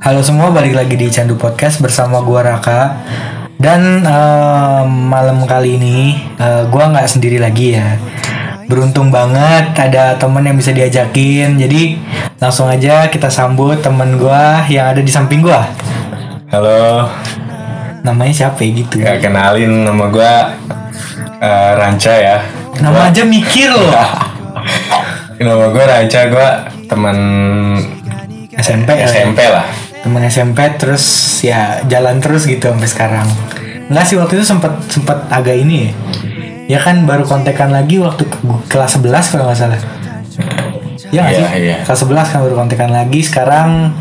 [0.00, 3.04] Halo semua, balik lagi di Candu Podcast bersama gua Raka.
[3.60, 8.00] Dan eh, malam kali ini eh, gua nggak sendiri lagi ya.
[8.64, 11.60] Beruntung banget ada temen yang bisa diajakin.
[11.60, 12.00] Jadi
[12.40, 15.68] langsung aja kita sambut temen gua yang ada di samping gua.
[16.48, 17.04] Halo,
[18.00, 18.96] Namanya siapa ya gitu?
[18.96, 20.56] ya kenalin nama gua
[21.44, 22.40] eh, Ranca ya.
[22.80, 23.92] Nama aja mikir loh.
[25.44, 26.48] Nama gua Ranca, gua
[26.88, 27.16] teman
[28.56, 29.04] SMP ya.
[29.04, 29.79] SMP lah.
[30.00, 31.04] Temen SMP terus
[31.40, 33.28] ya jalan terus gitu sampai sekarang.
[33.86, 35.92] Enggak sih waktu itu sempet sempet agak ini ya.
[36.66, 39.80] Ya kan baru kontekan lagi waktu ke- kelas 11 kalau nggak salah.
[41.10, 41.46] Ya nggak Iya, sih?
[41.60, 41.76] iya.
[41.82, 43.20] Kelas 11 kan baru kontekan lagi.
[43.20, 43.92] Sekarang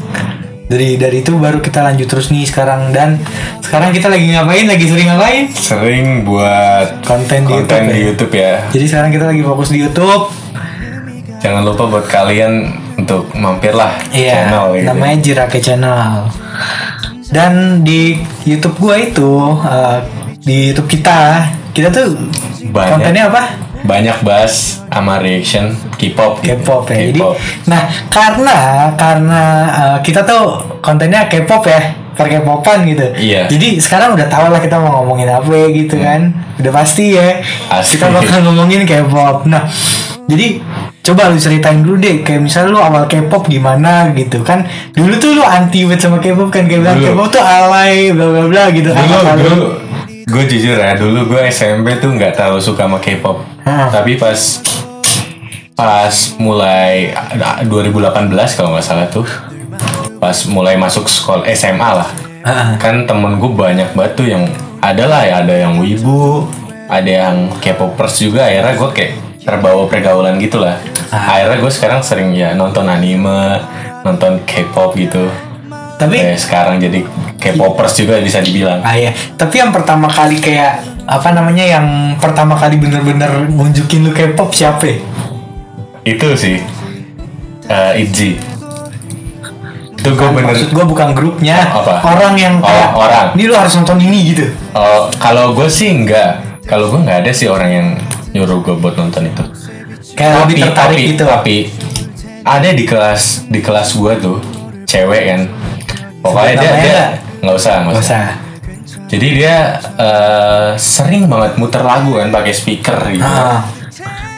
[0.65, 3.17] dari dari itu baru kita lanjut terus nih sekarang dan
[3.59, 4.65] sekarang kita lagi ngapain?
[4.65, 5.43] Lagi sering ngapain?
[5.51, 8.05] Sering buat Konten di konten YouTube di ya?
[8.05, 8.53] YouTube ya.
[8.69, 10.23] Jadi sekarang kita lagi fokus di YouTube.
[11.39, 14.87] Jangan lupa buat kalian untuk mampirlah Iya, channel gitu.
[14.91, 16.27] namanya Jirake Channel.
[17.29, 19.97] Dan di YouTube gua itu eh,
[20.41, 22.17] di YouTube kita, kita tuh
[22.73, 22.89] Banyak.
[22.97, 23.43] kontennya apa?
[23.79, 26.43] Banyak bahas sama reaction K-pop.
[26.43, 26.57] gitu.
[26.59, 26.99] K-pop ya.
[27.13, 27.21] Jadi,
[27.69, 28.57] nah karena
[28.97, 31.81] karena eh, kita tuh kontennya K-pop ya,
[32.17, 33.07] per K-popan gitu.
[33.15, 33.47] Iya.
[33.47, 33.51] Hmm.
[33.55, 37.39] Jadi sekarang udah tau lah kita mau ngomongin apa gitu kan, udah pasti ya.
[37.71, 37.95] Pasti.
[37.95, 39.47] Kita bakal ngomongin K-pop.
[39.47, 39.63] Nah,
[40.29, 40.61] jadi
[41.01, 44.61] coba lu ceritain dulu deh, kayak misalnya lu awal K-pop gimana gitu kan.
[44.93, 47.01] Dulu tuh lu anti banget sama K-pop kan, kayak bilang.
[47.01, 49.01] K-pop tuh alay, bla bla bla gitu kan.
[49.01, 49.41] dulu Apa lu?
[49.49, 49.67] dulu
[50.29, 54.37] gue jujur ya dulu gue SMP tuh nggak terlalu suka sama K-pop tapi pas
[55.73, 59.25] pas mulai ah, 2018 kalau nggak salah tuh
[60.21, 64.47] pas mulai masuk sekolah SMA lah Ah, kan temen gue banyak banget tuh yang
[64.79, 66.47] ada lah ya ada yang wibu
[66.87, 70.77] ada yang K-popers juga akhirnya gue kayak terbawa pergaulan gitu lah
[71.09, 71.35] Ah.
[71.35, 73.57] akhirnya gue sekarang sering ya nonton anime
[73.99, 75.25] nonton K-pop gitu
[75.95, 77.01] Tapi kayak sekarang jadi
[77.35, 82.53] K-popers juga bisa dibilang Ah ya, tapi yang pertama kali kayak apa namanya yang pertama
[82.53, 84.85] kali bener-bener nunjukin lu K-pop siapa?
[84.85, 84.97] ya?
[86.05, 86.57] itu sih
[87.65, 88.37] eh Itzy
[89.91, 91.99] itu gue bener Maksud gue bukan grupnya, Oh, apa?
[92.07, 93.25] orang yang Oh, kayak orang.
[93.35, 94.45] ini lu harus nonton ini gitu.
[94.71, 97.87] oh, kalau gue sih enggak kalau gue nggak ada sih orang yang
[98.31, 99.43] nyuruh gue buat nonton itu
[100.11, 101.23] Kayak lebih tertarik tapi, gitu.
[101.23, 101.57] tapi
[102.41, 104.37] ada di kelas di kelas gue tuh
[104.83, 105.41] cewek kan
[106.19, 106.99] pokoknya dia dia
[107.39, 107.53] nggak?
[107.53, 108.33] usah nggak Gak usah usah.
[109.07, 109.55] jadi dia
[109.95, 113.63] eh, sering banget muter lagu kan pakai speaker gitu Ah,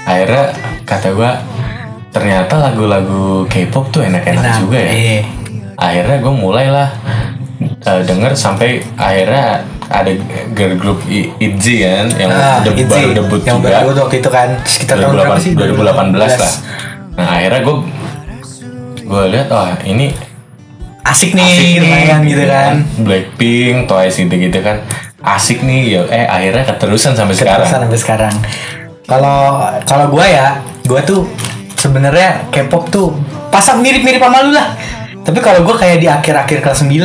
[0.04, 0.46] akhirnya
[0.84, 1.32] kata gue
[2.12, 4.58] ternyata lagu-lagu K-pop tuh enak-enak enak.
[4.60, 5.20] juga ya Iya.
[5.76, 6.90] akhirnya gue mulailah
[7.82, 9.64] uh, denger sampai akhirnya
[9.94, 10.12] ada
[10.52, 12.88] girl group I- ITZY kan yang Ah, de- Itzy.
[12.88, 15.52] baru debut yang juga baru debut waktu itu kan sekitar tahun berapa sih?
[15.54, 16.54] 2018 lah
[17.12, 17.76] nah akhirnya gue
[19.02, 20.16] gue lihat wah ini
[21.02, 22.74] Asik nih, asik nih lumayan gitu kan.
[23.00, 24.86] Blackpink Twice gitu-gitu kan
[25.20, 28.36] asik nih ya eh akhirnya keterusan sampai sekarang Keterusan sampai sekarang.
[29.04, 31.26] Kalau kalau gue ya, gue tuh
[31.76, 33.12] sebenarnya K-pop tuh
[33.50, 34.72] pasang mirip-mirip sama lu lah.
[35.22, 36.98] Tapi kalau gue kayak di akhir-akhir kelas 9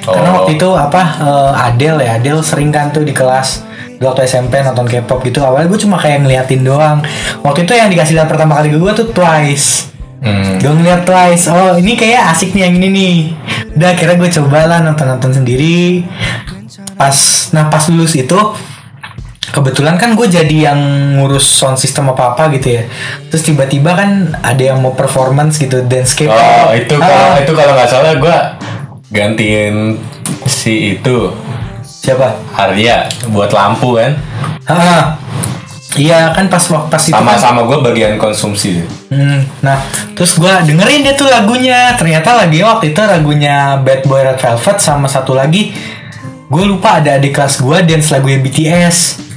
[0.00, 0.44] Karena Oh.
[0.44, 3.64] waktu itu apa eh, Adele ya Adele sering kan tuh di kelas
[4.00, 7.04] waktu SMP nonton K-pop gitu Awalnya gue cuma kayak ngeliatin doang.
[7.40, 9.92] Waktu itu yang dikasih lihat pertama kali gue tuh Twice.
[10.20, 13.16] Hmm, Gue ngeliat Twice Oh ini kayak asik nih yang ini nih.
[13.72, 16.04] Udah akhirnya gue cobalah nonton-nonton sendiri.
[16.94, 17.16] Pas
[17.50, 18.36] Nah pas lulus itu
[19.50, 20.78] Kebetulan kan gue jadi yang
[21.18, 22.82] ngurus sound system apa-apa gitu ya.
[23.30, 27.72] Terus tiba-tiba kan ada yang mau performance gitu Dance oh itu kalau Ah, itu kalau
[27.74, 28.36] nggak salah gue
[29.10, 29.98] gantiin
[30.46, 31.34] si itu.
[31.82, 32.32] Siapa?
[32.56, 34.16] Arya buat lampu kan.
[34.64, 35.18] Ah,
[35.98, 38.86] Iya kan pas pas itu kan sama-sama gue bagian konsumsi.
[39.10, 39.82] Hmm, nah,
[40.14, 41.98] terus gua dengerin dia tuh lagunya.
[41.98, 45.74] Ternyata lagi waktu itu lagunya Bad Boy Red Velvet sama satu lagi.
[46.46, 49.29] Gue lupa ada di kelas gua dance lagunya BTS.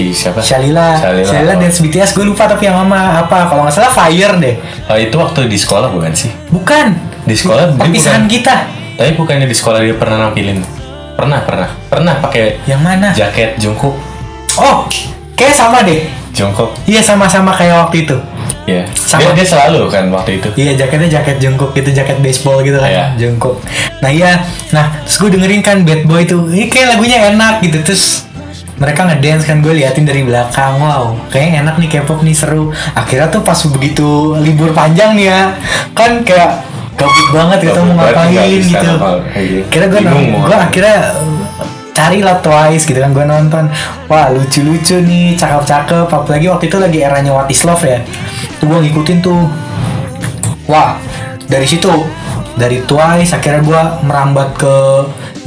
[0.00, 1.28] Si siapa Shalila, Shalila.
[1.28, 3.44] Shalila dance BTS gue lupa tapi yang sama apa?
[3.46, 4.54] Kalau nggak salah Fire deh.
[4.88, 6.96] Oh, itu waktu di sekolah bukan sih Bukan.
[7.20, 8.56] di sekolah Perpisahan bukan- kita.
[8.96, 10.64] tapi bukannya di sekolah dia pernah nampilin
[11.14, 13.08] pernah pernah pernah pakai Yang mana?
[13.12, 13.92] jaket Jungkook
[14.56, 14.88] Oh,
[15.34, 16.08] kayak sama deh.
[16.30, 18.16] Jungkook Iya sama-sama kayak waktu itu.
[18.62, 19.20] ya Sama.
[19.26, 22.88] dia, dia selalu kan waktu itu Iya jaketnya jaket Jungkook itu jaket baseball gitu kan
[22.88, 23.04] Iya.
[23.16, 23.60] Jungkook.
[23.98, 27.80] Nah iya, nah terus gue dengerin kan Bad Boy tuh, ini kayak lagunya enak gitu
[27.82, 28.29] terus
[28.80, 30.80] mereka ngedance kan gue liatin dari belakang.
[30.80, 32.72] Wow kayaknya enak nih K-pop nih seru.
[32.96, 35.42] Akhirnya tuh pas begitu libur panjang nih ya
[35.92, 36.64] kan kayak
[36.96, 38.94] gabut banget kita Gabut mau ngapain gitu.
[39.32, 39.64] kayak gitu.
[39.68, 40.98] kira gue gue akhirnya
[41.90, 43.64] cari lah Twice gitu kan gue nonton.
[44.08, 46.08] Wah lucu-lucu nih cakep-cakep.
[46.08, 48.00] Apalagi waktu itu lagi eranya What Is Love ya.
[48.56, 49.44] Tuh gue ngikutin tuh.
[50.64, 50.96] Wah
[51.50, 51.90] dari situ
[52.60, 54.76] dari Twice akhirnya gue merambat ke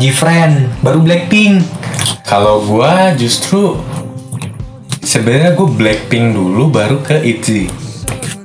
[0.01, 1.61] Gfriend baru Blackpink
[2.25, 3.77] Kalau gua justru
[5.05, 7.69] sebenarnya gue Blackpink dulu baru ke ITZY.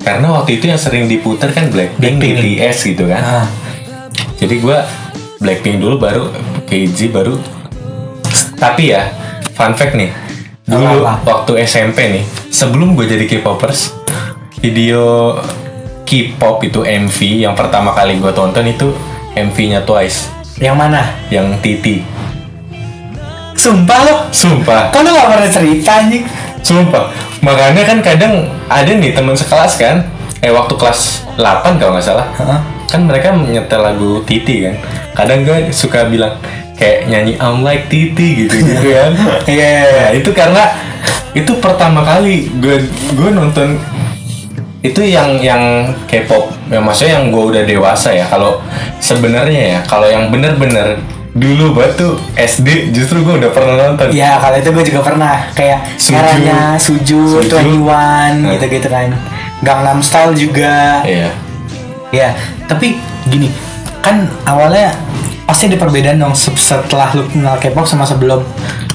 [0.04, 2.36] Karena waktu itu yang sering diputar kan Blackpink, Blackpink.
[2.36, 3.22] BTS gitu kan.
[3.24, 3.46] ah
[4.36, 4.84] Jadi gua
[5.40, 6.28] Blackpink dulu baru
[6.68, 7.40] ke ITZY baru
[8.58, 9.08] tapi ya
[9.54, 10.10] fun fact nih.
[10.68, 11.24] Dulu Apa-apa?
[11.24, 13.96] waktu SMP nih, sebelum gue jadi K-popers,
[14.60, 15.32] video
[16.08, 18.96] K-pop itu MV yang pertama kali gue tonton itu
[19.36, 22.00] MV-nya Twice yang mana yang Titi.
[23.52, 24.88] sumpah lo Sumpah.
[24.96, 26.24] lu gak pernah cerita anjing
[26.62, 27.08] Sumpah.
[27.40, 30.04] Makanya kan kadang ada nih teman sekelas kan.
[30.44, 32.26] Eh waktu kelas 8 kalau nggak salah.
[32.36, 32.60] Heeh.
[32.88, 34.74] Kan mereka nyetel lagu Titi kan.
[35.16, 36.36] Kadang gue suka bilang
[36.76, 39.12] kayak nyanyi I'm like Titi gitu gitu kan.
[39.48, 40.64] Iya, iya, Nah, itu karena
[41.32, 42.84] itu pertama kali gue
[43.16, 43.80] gue nonton
[44.80, 45.62] itu yang yang
[46.04, 48.62] K-pop yang maksudnya yang gue udah dewasa ya kalau
[48.98, 54.54] sebenarnya ya kalau yang bener-bener dulu batu SD justru gue udah pernah nonton Ya kalau
[54.54, 56.14] itu gue juga pernah kayak Suju.
[56.14, 57.22] eranya Suju.
[57.44, 58.50] Twenty One Nah.
[58.54, 59.10] gitu-gitu kan.
[59.60, 61.02] Gangnam Style juga.
[61.02, 61.30] iya
[62.08, 62.32] Ya,
[62.64, 63.52] tapi gini,
[64.00, 64.96] kan awalnya
[65.44, 68.40] pasti ada perbedaan dong se- setelah lu kenal K-pop sama sebelum.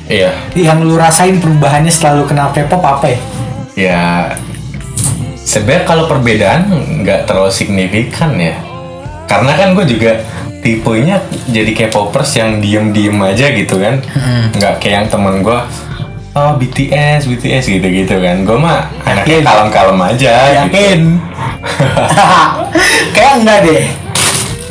[0.05, 3.19] iya Yang lu rasain perubahannya setelah lu kenal K-pop apa ya?
[3.75, 4.01] Ya
[5.43, 6.71] sebenarnya kalau perbedaan
[7.03, 8.57] nggak terlalu signifikan ya.
[9.27, 10.23] Karena kan gue juga
[10.63, 13.99] tipenya jadi K-popers yang diem-diem aja gitu kan.
[14.55, 15.59] Nggak kayak yang temen gue
[16.33, 18.41] Oh BTS, BTS gitu-gitu kan.
[18.41, 20.33] Gue mah anaknya kalem-kalem aja.
[20.33, 20.57] Gitu.
[20.65, 21.01] Yakin?
[23.15, 23.85] Kayak enggak deh.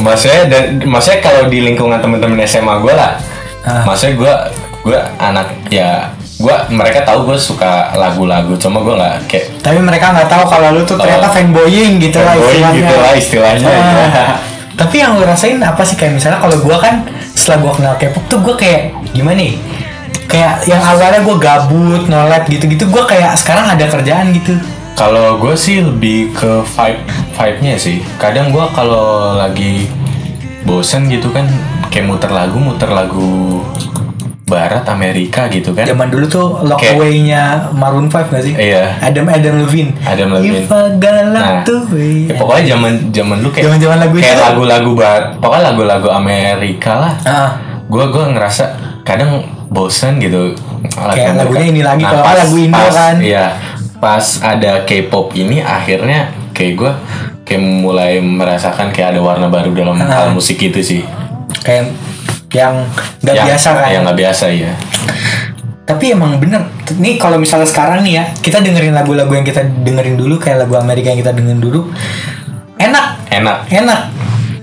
[0.03, 3.15] Maksudnya dan maksudnya kalau di lingkungan temen-temen SMA gue lah.
[3.63, 3.87] Ah.
[3.87, 4.35] Maksudnya gue
[4.91, 6.11] gue anak ya
[6.43, 10.69] gue mereka tahu gue suka lagu-lagu cuma gue nggak kayak Tapi mereka nggak tahu kalau
[10.75, 11.33] lu tuh ternyata Oh.
[11.33, 12.79] fanboying gitu lah Fanboying istilahnya.
[12.83, 13.79] gitu lah istilahnya, Ah.
[14.11, 14.27] ya.
[14.73, 18.25] Tapi yang lu rasain apa sih kayak misalnya kalau gua kan setelah gua kenal K-pop
[18.27, 19.55] tuh gua kayak gimana nih?
[20.25, 24.57] Kayak yang awalnya gua gabut, nolet gitu-gitu, gua kayak sekarang ada kerjaan gitu.
[24.93, 27.01] Kalau gue sih lebih ke vibe
[27.33, 28.05] vibe-nya sih.
[28.17, 29.89] Kadang gue kalau lagi
[30.63, 31.49] bosen gitu kan
[31.89, 33.65] kayak muter lagu, muter lagu
[34.53, 35.89] Barat Amerika gitu kan.
[35.89, 38.53] Zaman dulu tuh Lock Kayak- Away-nya Maroon 5 gak sih?
[38.53, 39.01] Iya.
[39.01, 39.97] Adam Adam Levine.
[40.05, 40.61] Adam Levine.
[40.61, 40.93] If I
[41.33, 42.29] Nah, be.
[42.29, 47.15] ya pokoknya zaman zaman lu kayak Zaman-zaman lagu kayak lagu-lagu barat, pokoknya lagu-lagu Amerika lah.
[47.25, 47.51] Ah,
[47.89, 48.65] Gue gua ngerasa
[49.03, 50.53] kadang bosen gitu.
[50.93, 53.15] lagu Kayak lagunya ini lagi, kalau nggak pas- lagu Indo pas- kan.
[53.19, 53.47] Iya.
[53.99, 56.21] Pas ada K-pop ini akhirnya
[56.53, 56.93] kayak gue
[57.43, 60.25] kayak mulai merasakan kayak ada warna baru dalam Ah.
[60.25, 61.03] hal musik itu sih.
[61.61, 61.93] kayak
[62.53, 62.85] yang
[63.21, 63.89] nggak Yang- biasa kan.
[63.89, 64.73] Yang nggak biasa ya.
[65.83, 66.63] Tapi emang bener.
[66.95, 70.77] Nih kalau misalnya sekarang nih ya Kita dengerin lagu-lagu yang kita dengerin dulu Kayak lagu
[70.77, 71.91] Amerika yang kita dengerin dulu.
[72.77, 73.07] Enak.
[73.29, 73.59] Enak.
[73.69, 74.01] Enak.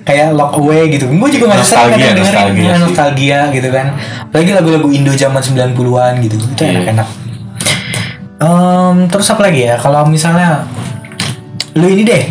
[0.02, 1.06] Kayak Lock Away gitu.
[1.06, 2.34] Gue juga masih sering Nostalgia, kadang dengerin.
[2.34, 2.82] nostalgia Ya, sih.
[2.82, 3.88] nostalgia gitu kan.
[4.24, 6.36] Apalagi lagu-lagu Indo zaman 90-an gitu.
[6.40, 6.72] Itu Iya.
[6.74, 7.08] enak-enak
[8.40, 9.76] Em, Terus apa lagi ya?
[9.76, 10.64] Kalau misalnya
[11.76, 12.24] Lu ini deh.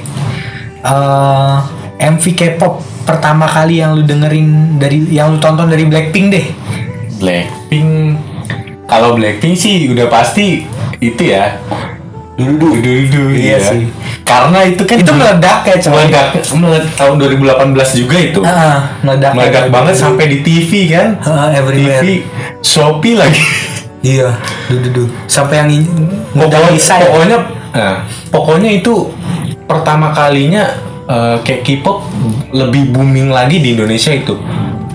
[0.81, 1.57] Eh
[1.99, 6.47] MV K-pop pertama kali yang lu dengerin dari yang lu tonton dari Blackpink deh
[7.19, 7.91] Blackpink.
[8.87, 10.65] Kalau Blackpink sih udah pasti
[10.99, 11.59] itu ya.
[12.39, 13.69] Dulu dulu dulu dulu Iya ya.
[13.75, 13.83] sih.
[14.23, 18.41] Karena itu kan itu meledak ya coy meledak meledak tahun 2018 juga itu.
[18.47, 21.19] Ah, meledak meledak banget sampai di TV kan.
[21.27, 21.99] Ah, everywhere.
[22.01, 22.23] TV
[22.63, 23.43] Shopee lagi.
[23.99, 24.31] Iya,
[24.95, 25.11] duh.
[25.27, 25.91] Sampai yang in-
[26.31, 27.11] ngundang pokoknya, Lisa ya.
[27.11, 27.39] pokoknya,
[27.75, 27.97] nah,
[28.31, 29.11] pokoknya itu
[29.67, 30.71] pertama kalinya
[31.09, 32.05] eh, kayak K-pop
[32.53, 34.37] lebih booming lagi di Indonesia itu.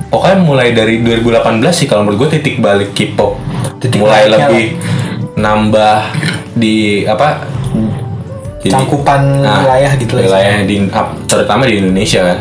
[0.07, 3.41] Pokoknya mulai dari 2018 sih kalau menurut gue titik balik K-pop
[3.97, 4.77] mulai lebih
[5.33, 5.97] nambah
[6.53, 7.41] di apa
[8.61, 10.23] jadi- Cangkupan Nah, wilayah gitu lah.
[10.23, 10.75] wilayah di
[11.25, 12.39] terutama di Indonesia kan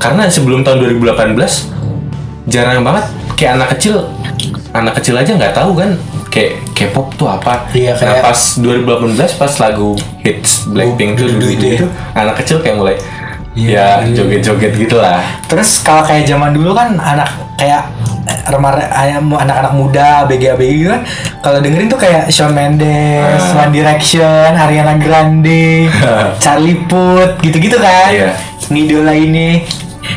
[0.00, 1.70] karena sebelum tahun 2018
[2.48, 3.04] jarang banget
[3.36, 4.08] kayak anak kecil
[4.72, 5.94] anak kecil aja nggak tahu kan
[6.32, 11.38] kayak K-pop tuh apa Iya, nah kayak- pas 2018 pas lagu hits Blackpink tuh dulu
[11.38, 11.74] dulu itu ya.
[11.76, 12.96] itu anak kecil kayak mulai
[13.52, 14.16] Iya, ya iya.
[14.16, 17.84] joget-joget gitulah Terus kalau kayak zaman dulu kan anak kayak
[18.48, 21.02] remaja anak-anak muda BG-BG gitu kan
[21.38, 23.60] kalau dengerin tuh kayak Shawn Mendes, Ah.
[23.60, 25.90] One Direction, Ariana Grande,
[26.42, 28.08] Charlie Puth gitu-gitu kan.
[28.08, 28.30] Iya.
[28.64, 29.66] Ngidola ini.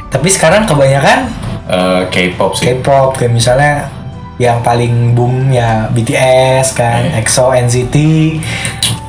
[0.07, 1.27] Tapi sekarang kebanyakan
[1.65, 3.89] eh, K-pop sih K-pop kayak misalnya
[4.35, 7.21] yang paling boom ya BTS kan, Iya.
[7.21, 7.95] EXO, NCT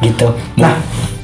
[0.00, 0.28] gitu.
[0.54, 0.78] Nah,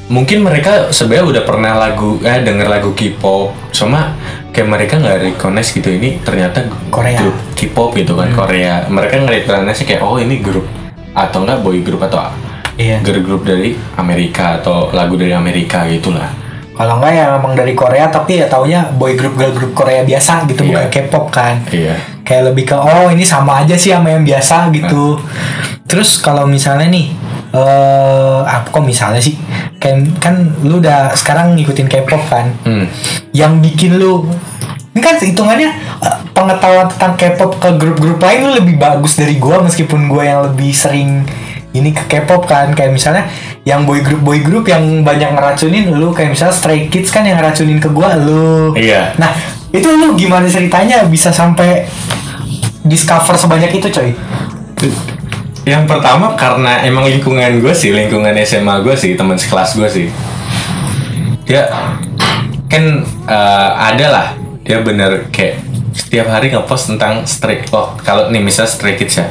[0.09, 4.19] mungkin mereka sebenarnya udah pernah lagu eh denger lagu K-pop, cuma
[4.51, 7.17] kayak mereka nggak recognize gitu ini ternyata Korea.
[7.17, 8.85] grup K-pop gitu kan Korea.
[8.87, 10.67] Mereka nge-recognize kayak oh ini grup
[11.13, 12.33] atau enggak boy group atau
[12.73, 13.05] Iya.
[13.05, 16.33] girl group dari Amerika atau lagu dari Amerika gitulah.
[16.73, 20.49] kalau enggak ya emang dari Korea tapi ya taunya boy group girl group Korea biasa
[20.49, 20.91] gitu bukan Iya.
[20.91, 21.95] K-pop kan Iya.
[22.23, 25.19] Kayak lebih ke oh ini sama aja sih sama yang biasa gitu.
[25.87, 27.07] Terus kalau misalnya nih
[27.53, 29.37] eh apa kok misalnya sih?
[29.77, 32.55] Kan kan lu udah sekarang ngikutin K-pop kan?
[32.65, 32.87] Hmm.
[33.33, 34.29] yang bikin lu
[34.93, 35.73] ini kan hitungannya
[36.05, 40.41] eh, pengetahuan tentang K-pop ke grup-grup lain lu lebih bagus dari gua meskipun gua yang
[40.53, 41.25] lebih sering
[41.73, 42.77] ini ke K-pop kan?
[42.77, 43.25] Kayak misalnya
[43.65, 47.41] yang boy group boy group yang banyak ngeracunin lu kayak misalnya Stray Kids kan yang
[47.41, 48.77] ngeracunin ke gua lu.
[48.77, 49.17] Iya.
[49.17, 49.33] nah
[49.73, 51.89] itu lu gimana ceritanya bisa sampai
[52.85, 54.13] discover sebanyak itu coy?
[55.65, 60.07] Yang pertama karena emang lingkungan gue sih, lingkungan SMA gue sih, teman sekelas gue sih.
[61.49, 61.73] Dia
[62.69, 64.27] kan eh, ada lah,
[64.61, 69.27] dia bener kayak setiap hari ngepost tentang stray oh kalau nih misal stray kids ya.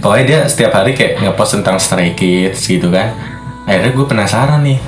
[0.00, 3.12] Pokoknya dia setiap hari kayak ngepost tentang stray kids gitu kan.
[3.68, 4.78] Akhirnya gue penasaran nih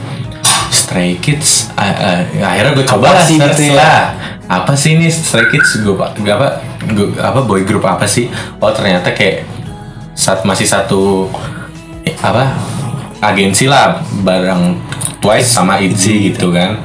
[0.89, 3.77] stray kids ah, ah, akhirnya gue coba Apa lah sih gitu ya?
[3.77, 4.01] lah.
[4.49, 5.85] Apa sih ini stray kids?
[5.85, 8.33] Gue apa gua- apa boy group apa sih?
[8.57, 9.45] Oh ternyata kayak
[10.17, 11.29] saat masih satu
[12.09, 12.57] eh, apa
[13.21, 14.81] agensi lah bareng
[15.21, 16.81] Twice sama ITZY gitu kan.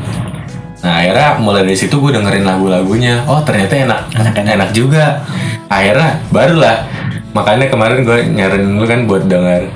[0.83, 3.23] Nah akhirnya mulai dari situ gue dengerin lagu-lagunya.
[3.23, 4.01] Oh ternyata enak
[4.35, 5.23] enak, juga.
[5.71, 6.83] Akhirnya barulah
[7.31, 9.71] makanya kemarin gue nyariin lu kan buat denger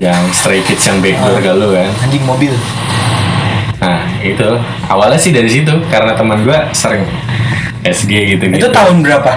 [0.00, 1.92] yang Stray Kids yang backdoor ke lu kan.
[2.00, 2.56] Anjing mobil
[3.78, 4.48] nah itu.
[4.84, 7.06] Awalnya sih dari situ karena teman gue sering
[7.80, 9.32] SG gitu gitu itu tahun berapa?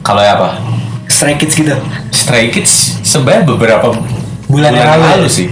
[0.00, 0.56] Kalau ya apa?
[1.06, 1.76] Stray Kids gitu.
[2.10, 3.92] Stray Kids sebenarnya beberapa
[4.46, 5.26] Bulan yang lalu.
[5.26, 5.48] sih.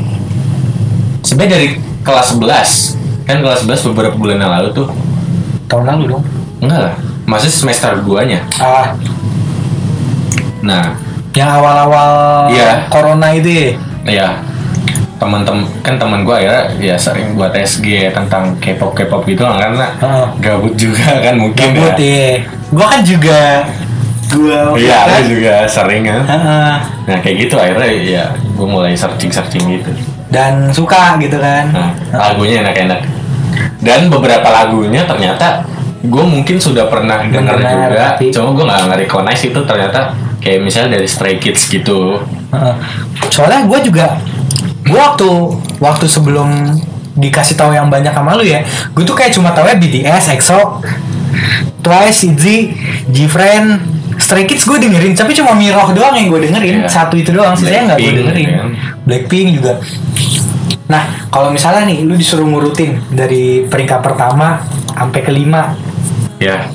[1.21, 1.69] Sebenarnya dari
[2.01, 4.89] kelas 11 kan kelas 11 beberapa bulan yang lalu tuh.
[5.67, 6.25] Tahun lalu dong.
[6.61, 6.95] Enggak lah.
[7.25, 8.93] Masih semester 2 nya ah.
[10.61, 10.97] Nah.
[11.35, 12.11] Yang awal-awal
[12.49, 12.87] Iya.
[12.89, 13.69] corona itu ya?
[14.07, 14.29] Ya
[15.25, 19.87] teman-teman kan teman gua ya ya sering buat SG tentang K-pop K-pop gitu lah, karena
[19.97, 20.27] Heeh.
[20.39, 22.05] gabut juga kan mungkin Gabut ya.
[22.05, 22.29] ya
[22.69, 23.41] gua kan juga
[24.27, 26.21] gua Iya, kan juga sering kan.
[26.23, 26.75] Heeh.
[27.05, 29.91] Nah kayak gitu akhirnya ya gue mulai searching searching gitu.
[30.27, 33.01] dan suka gitu kan Nah, lagunya enak-enak.
[33.79, 35.63] Dan beberapa lagunya ternyata
[36.01, 40.01] gue mungkin sudah pernah denger Dengar, juga, tapi- cuma gue nggak nge-recognize itu ternyata
[40.39, 42.19] kayak misalnya dari Stray Kids gitu.
[42.51, 42.75] Heeh.
[43.27, 44.07] soalnya gua juga
[44.85, 45.29] gua waktu
[45.81, 46.49] waktu sebelum
[47.15, 50.83] dikasih tahu yang banyak sama lu ya gue tuh kayak cuma tahu ya BTS, EXO,
[51.79, 52.57] Twice, ITZY,
[53.07, 53.69] Gfriend,
[54.19, 56.91] Stray Kids gue dengerin tapi cuma Miroh doang yang gue dengerin Iya.
[56.91, 58.49] satu itu doang sisanya nggak gue dengerin.
[58.51, 58.69] kan.
[59.07, 59.79] Blackpink juga.
[60.91, 65.75] Nah kalau misalnya nih lu disuruh ngurutin dari peringkat pertama sampai kelima.
[66.43, 66.67] Ya,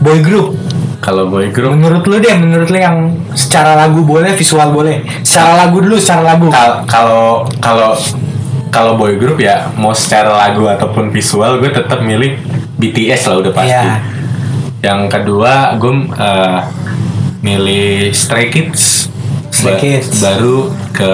[0.00, 0.56] boy group
[0.98, 2.98] kalau boy group menurut lu deh menurut lu yang
[3.32, 7.24] secara lagu boleh visual boleh secara lagu dulu secara lagu kal- kalau
[7.58, 7.94] kalau
[8.68, 12.36] kalau boy group ya mau secara lagu ataupun visual gue tetap milih
[12.76, 13.74] BTS lah udah pasti.
[13.80, 13.96] Iya.
[14.84, 16.58] Yang kedua gue eh,
[17.40, 19.08] milih Stray Kids.
[19.48, 20.20] Stray Ba- Kids.
[20.20, 21.12] Baru ke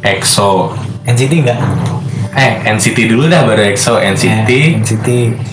[0.00, 0.72] EXO.
[1.04, 1.58] NCT enggak
[2.30, 5.08] Eh NCT dulu dah baru EXO NCT, Eh, NCT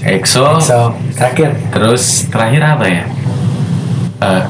[0.05, 3.03] EXO, so terakhir terus terakhir apa ya?
[4.17, 4.43] Eh,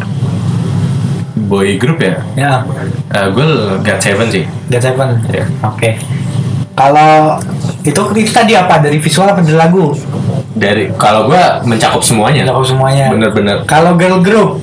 [1.45, 2.15] boy group ya?
[2.33, 2.63] ya
[3.07, 3.45] Eh, gue
[3.77, 4.43] God Seven sih.
[4.67, 5.45] God Seven Iya.
[5.61, 5.89] oke
[6.75, 7.39] kalau
[7.81, 9.95] itu itu tadi apa dari visual apa dari lagu
[10.51, 12.43] Dari kalau gue mencakup semuanya.
[12.43, 14.59] Jawab semuanya Bener-bener kalau girl group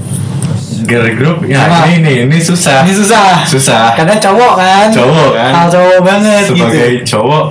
[0.83, 1.87] girl group ya Sama.
[1.87, 2.83] ini nih ini susah.
[2.83, 3.95] ini susah Susah.
[3.95, 5.53] karena cowok kan Cowok kan.
[5.55, 7.45] hal cowok banget Sebagai gitu cowok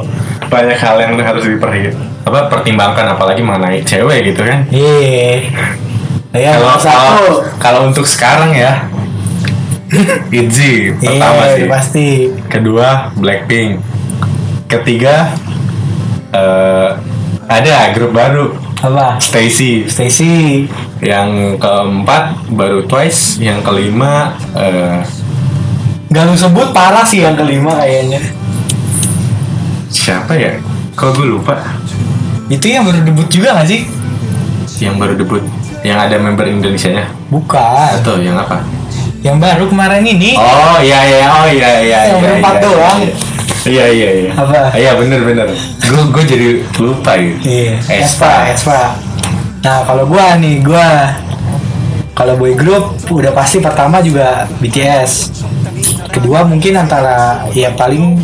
[0.51, 4.61] banyak hal yang harus diperhit apa pertimbangkan apalagi mengenai cewek gitu kan.
[4.69, 5.47] iya
[6.31, 8.87] ya Kalau satu kalau kalau untuk sekarang ya
[10.31, 11.67] ITZY pertama Iya, sih.
[11.67, 12.07] pasti
[12.47, 13.83] Kedua Blackpink.
[14.71, 15.35] Ketiga
[16.31, 16.89] eh
[17.51, 19.83] ada grup baru apa Stacy.
[19.91, 20.63] Stacy
[21.03, 23.35] Yang keempat baru Twice.
[23.43, 25.03] Yang kelima eh
[26.11, 28.19] Gak lu sebut parah sih yang kelima kayaknya
[29.91, 30.55] siapa ya?
[30.95, 31.55] Kok gue lupa?
[32.47, 33.87] Itu yang baru debut juga gak sih?
[34.79, 35.43] Yang baru debut.
[35.81, 37.05] Yang ada member Indonesia-nya.
[37.33, 38.61] Bukan Atau yang apa?
[39.21, 41.99] Yang baru kemarin ini Oh iya iya oh iya iya.
[42.09, 42.99] Yang iya, berempat iya, doang.
[43.01, 43.05] Iya
[43.65, 44.09] iya iya.
[44.17, 44.31] iya.
[44.33, 44.59] Apa?
[44.77, 45.47] Iya bener bener.
[45.81, 46.47] Gue gue jadi
[46.81, 47.37] lupa gitu.
[47.45, 48.49] Iya Espa.
[48.49, 48.81] Espa
[49.61, 51.13] Nah kalau gua nih Gua
[52.17, 55.45] Kalau boy group Udah pasti pertama juga BTS
[56.09, 58.17] Kedua mungkin antara Ya paling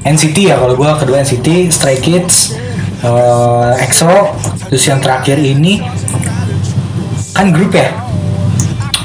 [0.00, 2.56] NCT ya kalau gua kedua NCT Stray Kids
[3.04, 4.36] eh, EXO
[4.72, 5.80] Terus yang terakhir ini
[7.40, 7.88] Kan grup ya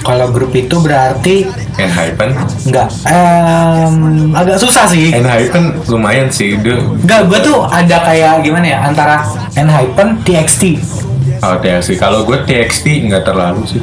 [0.04, 1.48] kalau grup itu berarti
[1.80, 2.36] Enhypen
[2.68, 2.92] Enggak.
[3.08, 3.96] Em,
[4.36, 5.10] agak susah sih.
[5.10, 9.24] Enhypen lumayan sih dia Enggak, gue tuh ada kayak gimana ya antara
[9.56, 10.78] Enhypen TXT.
[11.40, 13.82] oh, TXT kalau gue TXT nggak terlalu sih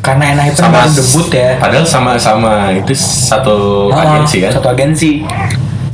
[0.00, 1.60] Karena Enhypen baru debut ya.
[1.60, 5.22] padahal sama-sama itu satu Oh, agensi kan Satu agensi.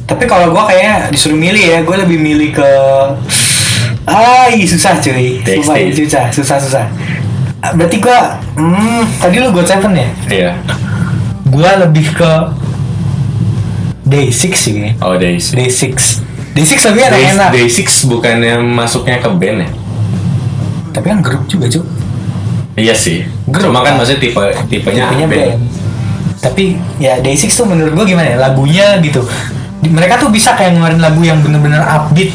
[0.07, 2.71] Tapi kalau gue kayak disuruh milih ya, gue lebih milih ke
[4.05, 5.41] Ah, susah cuy.
[5.43, 5.97] TXT.
[5.97, 6.85] Susah, susah, susah.
[7.73, 8.19] Berarti gue,
[8.55, 10.09] hmm, tadi lu God Seven ya?
[10.29, 10.51] iya
[11.45, 12.33] Gue lebih ke
[14.05, 16.21] Day 6 sih oh Day Day 6
[16.53, 17.51] Day 6 lebih Day, enak-enak.
[17.51, 19.69] Day Six bukannya masuknya ke band ya
[20.93, 21.83] Tapi kan grup juga cuy.
[22.77, 25.41] iya sih Grup, cuma kan maksudnya tipe tipenya, Tipenya band.
[25.57, 25.63] band.
[26.39, 26.65] Tapi
[26.99, 29.25] ya Day 6 tuh menurut gue gimana ya lagunya gitu.
[29.81, 32.33] Mereka tuh bisa kayak ngeluarin lagu yang bener-bener upbeat,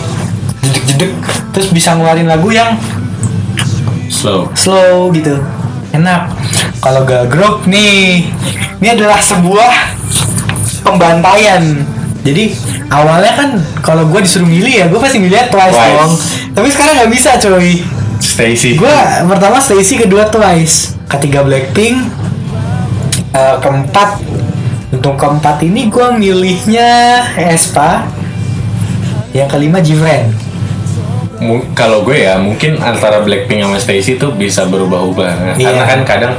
[0.62, 1.12] jedek-jedek,
[1.50, 2.77] terus bisa ngeluarin lagu yang
[4.10, 5.39] slow slow gitu,
[5.94, 6.34] enak.
[6.82, 8.28] Kalau gak grup nih,
[8.82, 9.74] ini adalah sebuah
[10.84, 11.86] pembantaian.
[12.20, 12.51] Jadi
[12.92, 13.50] awalnya kan
[13.80, 15.96] kalau gue disuruh milih ya gue pasti milih Twice, Twice.
[15.96, 16.13] dong.
[16.51, 17.80] Tapi sekarang nggak bisa coy.
[18.20, 18.92] Stacy Gue
[19.32, 22.04] pertama Stacy, kedua Twice, ketiga Blackpink,
[23.32, 24.20] eh, keempat
[24.92, 28.04] untuk keempat ini gue milihnya Espa,
[29.32, 30.49] yang kelima Jivren.
[31.72, 35.72] Kalau gue ya mungkin antara Blackpink sama Stacy tuh bisa berubah-ubah Iya.
[35.72, 36.34] karena kan kadang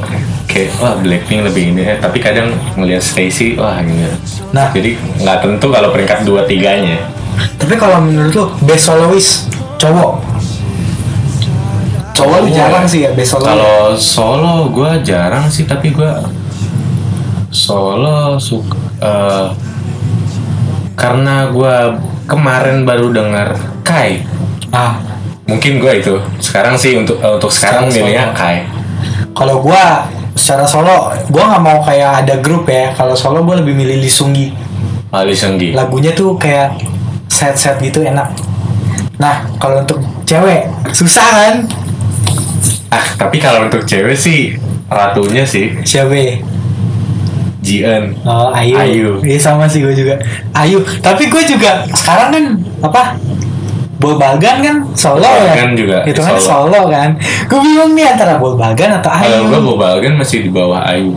[0.45, 4.05] kayak wah Blackpink lebih ini eh, tapi kadang ngelihat Stacy wah ini
[4.51, 4.69] Nah.
[4.71, 7.01] jadi nggak tentu kalau peringkat dua tiganya
[7.57, 10.21] Tapi kalau menurut lu best soloist cowok,
[12.13, 12.91] cowok Cowok jarang ya?
[12.91, 13.49] sih ya best soloist.
[13.49, 16.11] kalau solo gue jarang sih tapi gue
[17.49, 19.47] solo suka eh,
[20.93, 21.75] karena gue
[22.27, 23.49] kemarin baru dengar
[23.81, 24.23] Kai
[24.71, 24.99] ah,
[25.47, 28.33] mungkin gue itu sekarang sih untuk eh, untuk sekarang milihnya.
[28.35, 28.67] Kai
[29.31, 29.85] kalau gue
[30.37, 32.93] secara solo, gue nggak mau kayak ada grup ya.
[32.93, 34.71] Kalau solo gue lebih milih Lee Seung Gi.
[35.11, 36.79] Ali Seunggi lagunya tuh kayak
[37.27, 38.31] set-set gitu enak.
[39.19, 41.55] Nah, kalau untuk cewek susah kan?
[42.95, 44.55] Ah, tapi kalau untuk cewek sih
[44.87, 46.15] ratunya sih Siapa?
[46.15, 46.39] ya?
[47.61, 48.15] Jian.
[48.25, 48.75] Oh, Ayu.
[48.79, 49.11] Ayu.
[49.27, 50.17] Iya sama sih gue juga.
[50.55, 50.81] Ayu.
[51.03, 52.45] Tapi gue juga sekarang kan
[52.81, 53.03] apa?
[54.01, 55.29] Bolbagan kan solo ya.
[55.53, 56.73] Bolbagan juga Itu kan solo.
[56.73, 57.21] solo kan.
[57.47, 59.29] Gue bingung nih antara Bolbagan atau Ayu.
[59.29, 61.13] Kalau gue Bobalgan masih di bawah Ayu.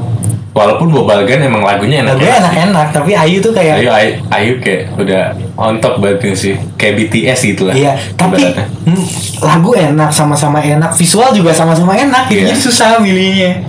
[0.53, 2.13] Walaupun Bobalgan emang lagunya enak.
[2.13, 5.23] Lagunya enak-enak, tapi Ayu tuh kayak Ayu, Ayu, Ayu kayak udah
[5.55, 6.53] on top banget sih.
[6.77, 7.73] Kayak BTS gitu lah.
[7.73, 8.67] Iya, tapi ibaratnya.
[8.85, 9.05] hmm,
[9.41, 13.65] lagu enak, sama-sama enak, visual juga sama-sama enak, jadi susah milihnya.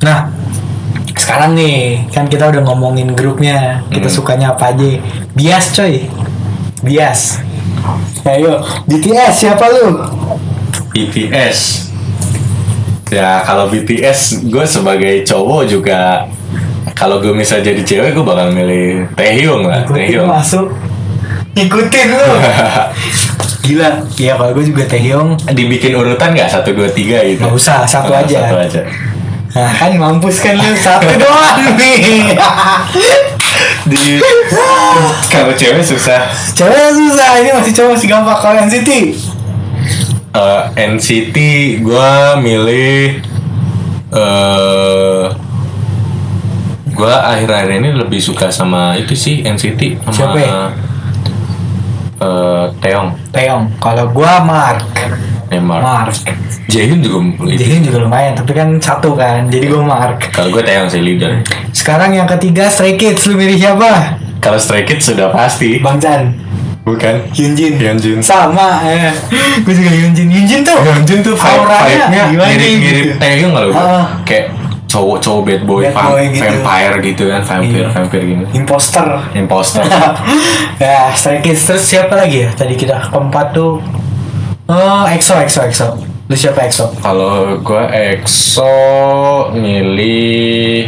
[0.00, 0.32] Nah,
[1.12, 4.16] sekarang nih kan kita udah ngomongin grupnya, kita Hmm.
[4.16, 5.04] sukanya apa aja.
[5.36, 6.08] Bias coy,
[6.80, 7.44] bias.
[8.22, 9.98] Ayo, BTS siapa lu?
[10.90, 11.58] BTS.
[13.08, 16.24] Ya kalau BTS gue sebagai cowok juga
[16.92, 19.84] kalau gue misal jadi cewek gue bakal milih Taehyung lah.
[19.84, 20.24] Taehyung.
[20.24, 20.72] masuk,
[21.52, 22.28] ikutin lu.
[23.62, 25.36] Gila, ya kalau gue juga Taehyung.
[25.48, 27.42] Dibikin urutan nggak satu dua tiga gitu?
[27.42, 28.38] Nggak usah, satu Oh, aja.
[28.48, 28.82] Satu aja.
[29.52, 32.32] Nah kan mampus kan lu satu doang nih.
[33.86, 34.20] Di
[35.28, 36.30] kalau cewek susah.
[36.54, 38.90] Cewek susah, ini masih cowok masih gampang kalau NCT.
[40.32, 40.62] Eh,
[40.96, 41.36] NCT
[41.84, 43.20] gue milih
[44.12, 45.24] eh
[46.92, 50.48] gue akhir-akhir ini lebih suka sama itu sih NCT sama Siapa ya?
[52.20, 54.84] eh, Taeyong Teong, kalau gua Mark.
[55.52, 56.16] Neymar Mark.
[56.66, 57.54] Jaehyun juga milih.
[57.54, 60.32] Jadi juga lumayan, tapi kan satu kan, jadi gua Mark.
[60.32, 64.16] kalau gue Taeyong sih leader Sekarang yang ketiga Stray Kids, lu milih siapa?
[64.38, 66.32] kalau Stray Kids sudah pasti Bang Chan,
[66.82, 67.76] bukan Hyunjin.
[67.76, 68.18] Hyunjin.
[68.18, 69.12] Sama, eh.
[69.60, 70.26] Gue juga Hyunjin.
[70.26, 70.74] Hyunjin tuh.
[70.76, 73.12] Hyunjin tuh auranya vibe-nya mirip-mirip gitu.
[73.18, 74.04] Taeyong kalau Ah.
[74.22, 74.50] kayak
[74.84, 76.42] cowok-cowok bad boy, Bad boy gitu.
[76.42, 77.94] vampire gitu kan vampire Iya.
[77.94, 79.06] vampire gini Imposter.
[79.32, 79.80] imposter
[80.82, 82.50] ya, Stray Kids terus siapa lagi ya?
[82.52, 83.80] Tadi kita keempat tuh
[84.70, 85.88] Oh, EXO, EXO, EXO.
[86.30, 86.94] Lu siapa EXO?
[87.02, 88.74] Kalau gue EXO
[89.58, 90.86] milih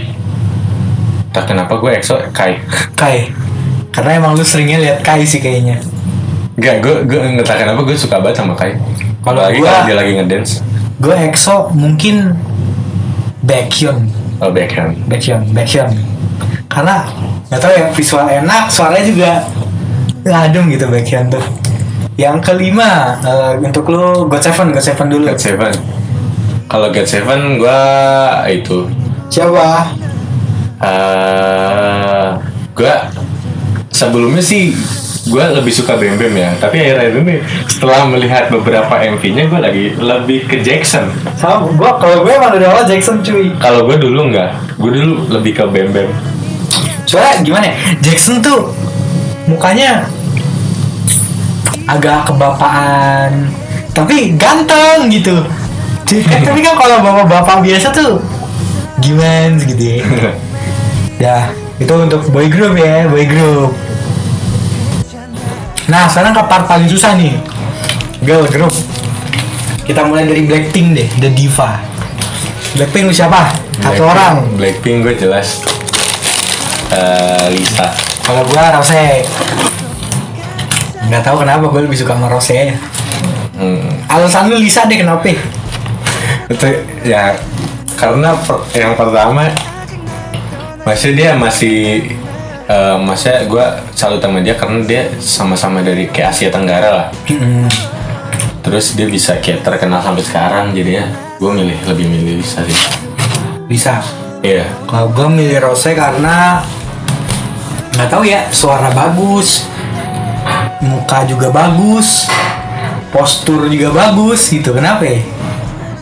[1.34, 2.62] Tak kenapa gue EXO Kai
[2.94, 3.34] Kai.
[3.90, 5.82] Karena emang lu seringnya lihat Kai sih kayaknya.
[6.54, 8.78] Gak, gue gue nggak tahu kenapa gue suka banget sama Kai
[9.26, 10.62] Kalau kalau dia lagi ngedance
[11.02, 12.38] Gue EXO mungkin
[13.44, 14.08] Baekhyun.
[14.40, 15.90] Oh Beckham Baekhyun, Baekhyun.
[16.70, 17.04] Karena
[17.50, 19.30] nggak tahu ya visual enak, suaranya juga
[20.24, 21.44] adem gitu Baekhyun tuh.
[22.14, 25.24] Yang kelima eh, untuk lu God Seven, God Seven dulu.
[25.26, 25.72] God Seven
[26.64, 27.82] Kalau God Seven gue
[28.50, 28.78] itu
[29.28, 29.90] Siapa?
[30.84, 32.28] eh
[32.74, 32.94] gue
[33.88, 34.74] sebelumnya sih
[35.24, 39.84] gue lebih suka Bem Bem ya tapi akhir-akhir ini setelah melihat beberapa MV-nya gue lagi
[39.96, 43.54] lebih ke Jackson Sama gua kalau gue emang dari awal Jackson cuy.
[43.56, 46.10] kalau gue dulu nggak gue dulu lebih ke Bem Bem
[47.06, 47.74] Soalnya gimana ya?
[48.02, 48.74] Jackson tuh
[49.46, 50.04] mukanya
[51.98, 53.50] agak kebapaan
[53.94, 55.46] tapi ganteng gitu.
[56.04, 58.18] Kan- tapi kan kalau bapak-bapak biasa tuh
[58.98, 59.98] gimana gitu ya.
[61.24, 61.36] ya,
[61.78, 63.70] itu untuk boy group ya, boy group.
[65.86, 67.38] Nah, sekarang ke part paling susah nih.
[68.24, 68.72] Girl group.
[69.84, 71.76] Kita mulai dari Blackpink deh, The Diva.
[72.74, 73.52] Blackpink lu siapa?
[73.78, 74.48] Satu orang.
[74.56, 75.60] Blackpink gue jelas
[76.94, 77.88] eh, Lisa
[78.24, 79.26] Kalau gua Rose
[81.04, 82.76] Nggak tahu kenapa gue lebih suka sama Rose aja.
[83.54, 84.08] hmm.
[84.08, 85.28] Alasan lu Lisa deh kenapa?
[86.44, 86.66] itu
[87.02, 87.32] ya
[87.94, 89.48] karena per- yang pertama
[90.84, 92.04] masih dia masih
[92.64, 97.64] eh maksudnya gue salut sama dia karena dia sama-sama dari kayak Asia Tenggara lah Hmm,
[98.60, 102.76] terus dia bisa kayak terkenal sampai sekarang jadinya gue milih lebih milih Lisa sih
[103.64, 104.04] Lisa.
[104.40, 106.60] iya Kalau gue milih Rose karena
[107.90, 109.64] nggak tahu ya suara bagus,
[110.84, 112.28] muka juga bagus,
[113.08, 114.70] postur juga bagus gitu.
[114.70, 115.02] Kenapa?
[115.02, 115.20] ya?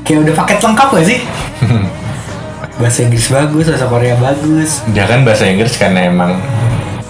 [0.03, 1.21] Kayak udah paket lengkap gak sih?
[2.73, 4.83] Bahasa Inggris bagus, bahasa Korea bagus.
[4.89, 6.35] dia kan bahasa Inggris karena emang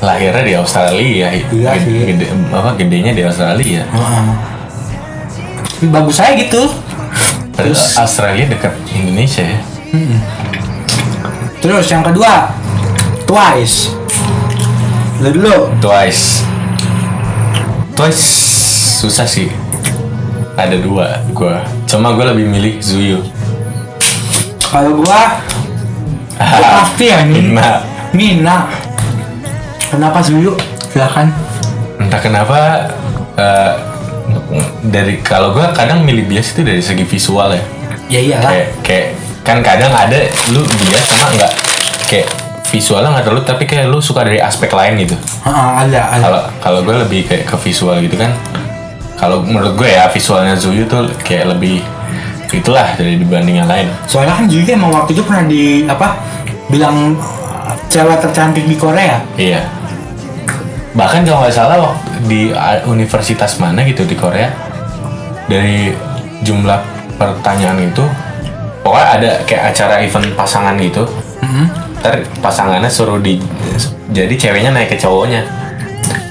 [0.02, 4.24] lahirnya di Australia Iya Gede- apa gedenya di Australia Heeh.
[5.64, 6.66] Tapi bagus aja gitu.
[7.54, 9.58] Terus- Australia dekat Indonesia ya
[11.58, 12.52] Terus yang kedua
[13.24, 13.94] Twice
[15.22, 16.42] Lu dulu Twice
[18.02, 18.26] Twice
[18.98, 19.46] susah sih.
[20.58, 21.54] Ada dua gue
[21.86, 23.22] cuma gue lebih milih Zuyu.
[24.58, 25.38] Kalau gua
[26.34, 27.78] gua pasti ya nih Mina.
[28.10, 28.66] Mina
[29.86, 30.58] Kenapa Zuyu?
[30.90, 31.30] Silahkan
[32.02, 32.90] entah kenapa
[33.38, 33.74] eh,
[34.82, 37.62] dari kalau gue kadang milih bias itu dari segi visual ya.
[38.10, 38.50] Ya iyalah.
[38.50, 39.06] Kayak kayak
[39.46, 41.52] kan kadang ada lu bias sama nggak?
[42.10, 42.41] Kayak
[42.72, 45.16] visualnya nggak terlalu tapi kayak lu suka dari aspek lain gitu.
[45.44, 46.22] Heeh, ada, ada.
[46.24, 48.32] Kalau kalau gue lebih kayak ke visual gitu kan.
[49.20, 51.84] Kalau menurut gue ya visualnya Zuyu tuh kayak lebih
[52.50, 53.92] itulah dari dibanding yang lain.
[54.08, 56.16] Soalnya kan Zuyu kan emang waktu itu pernah di Apa
[56.72, 57.20] Bilang
[57.92, 59.20] Cewek tercantik di Korea.
[59.36, 59.68] Iya.
[60.96, 62.42] Bahkan kalau nggak salah waktu di
[62.88, 64.48] universitas mana gitu di Korea
[65.46, 65.92] dari
[66.40, 66.80] jumlah
[67.20, 68.04] pertanyaan itu
[68.80, 71.04] pokoknya ada kayak acara event pasangan gitu.
[71.44, 71.81] Mhm.
[72.02, 73.38] Ntar pasangannya suruh di
[74.10, 75.46] jadi ceweknya naik ke cowoknya.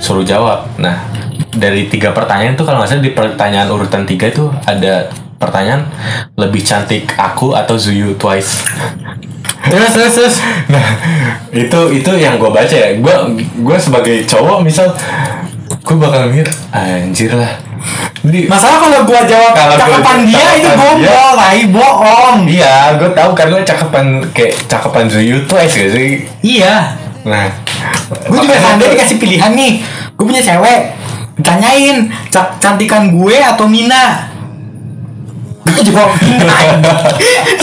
[0.03, 0.67] Suruh jawab.
[0.75, 1.07] Nah
[1.55, 5.07] dari tiga pertanyaan tuh kalau nggak salah di pertanyaan urutan tiga itu ada
[5.39, 5.87] pertanyaan
[6.35, 8.67] lebih cantik aku atau Zuyu twice?
[9.71, 10.35] Terus terus terus.
[10.67, 10.85] Nah
[11.55, 12.99] itu itu yang gue baca ya.
[12.99, 14.91] Gue gue sebagai cowok misal
[15.71, 17.70] gue bakal mikir anjir lah
[18.21, 22.39] jadi Masalah kalau gua jawab Kalau gua Cakepan dia cakepan itu dia- gombal Tai bohong.
[22.45, 26.09] Iya gue tahu karena cakepan kayak cakepan Zuyu twice gak sih?
[26.41, 26.75] Iya.
[27.23, 27.47] Nah
[28.23, 29.71] Gue juga seandainya dikasih pilihan nih.
[30.13, 30.81] Gue punya cewek.
[31.33, 34.29] Ditanyain "Ca- Cantikan gue atau Mina?
[35.63, 36.55] Gue jawab Mina.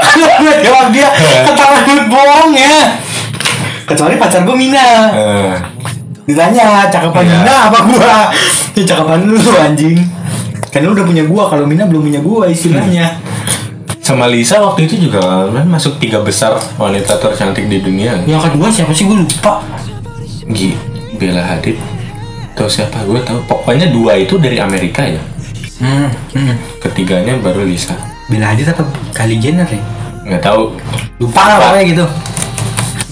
[0.00, 1.08] Kalau gue jawab dia
[1.44, 2.76] Ketahuan bohong ya.
[3.84, 4.86] Kecuali pacar gue Mina.
[5.10, 5.54] Eh,
[6.30, 7.36] Ditanya cakepan Iya.
[7.42, 8.14] Mina apa gua?
[8.78, 9.98] Ya cakepan lu anjing.
[10.70, 13.18] Kan lu udah punya gua Kalau Mina belum punya gua istilahnya.
[14.00, 18.18] Sama Lisa waktu itu juga kan masuk tiga besar wanita tercantik di dunia.
[18.26, 19.06] Yang kedua siapa sih?
[19.06, 19.62] Gue lupa.
[20.50, 20.74] Gi
[21.14, 21.78] Bella Hadid.
[22.58, 23.06] Atau siapa?
[23.06, 23.38] Gue tahu.
[23.46, 25.22] Pokoknya dua itu dari Amerika ya.
[25.78, 26.82] Hmm, hmm.
[26.82, 27.94] ketiganya baru Lisa.
[28.26, 28.82] Bella Hadid atau
[29.14, 29.78] Kylie Jenner ya?
[30.26, 30.74] Nggak tahu.
[31.22, 32.04] Lupa lah pokoknya gitu.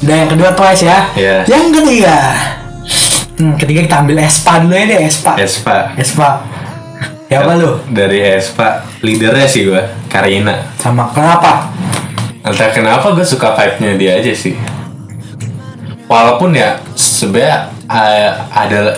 [0.02, 0.98] Dan yang kedua Twice ya.
[1.14, 1.36] Iya.
[1.46, 2.16] yang ketiga
[3.38, 5.32] hmm, ketiga kita ambil Espa dulu ya deh Espa.
[5.38, 5.76] Espa.
[5.94, 6.28] Espa.
[7.28, 7.78] Ya apa lu?
[7.92, 10.74] Dari Espa leadernya sih gue Karina.
[10.80, 11.70] Sama kenapa?
[12.42, 14.56] Entah kenapa gue suka vibe-nya dia aja sih.
[16.08, 18.96] Walaupun ya sebenarnya eh, ada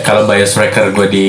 [0.00, 1.28] kalau bias tracker gue di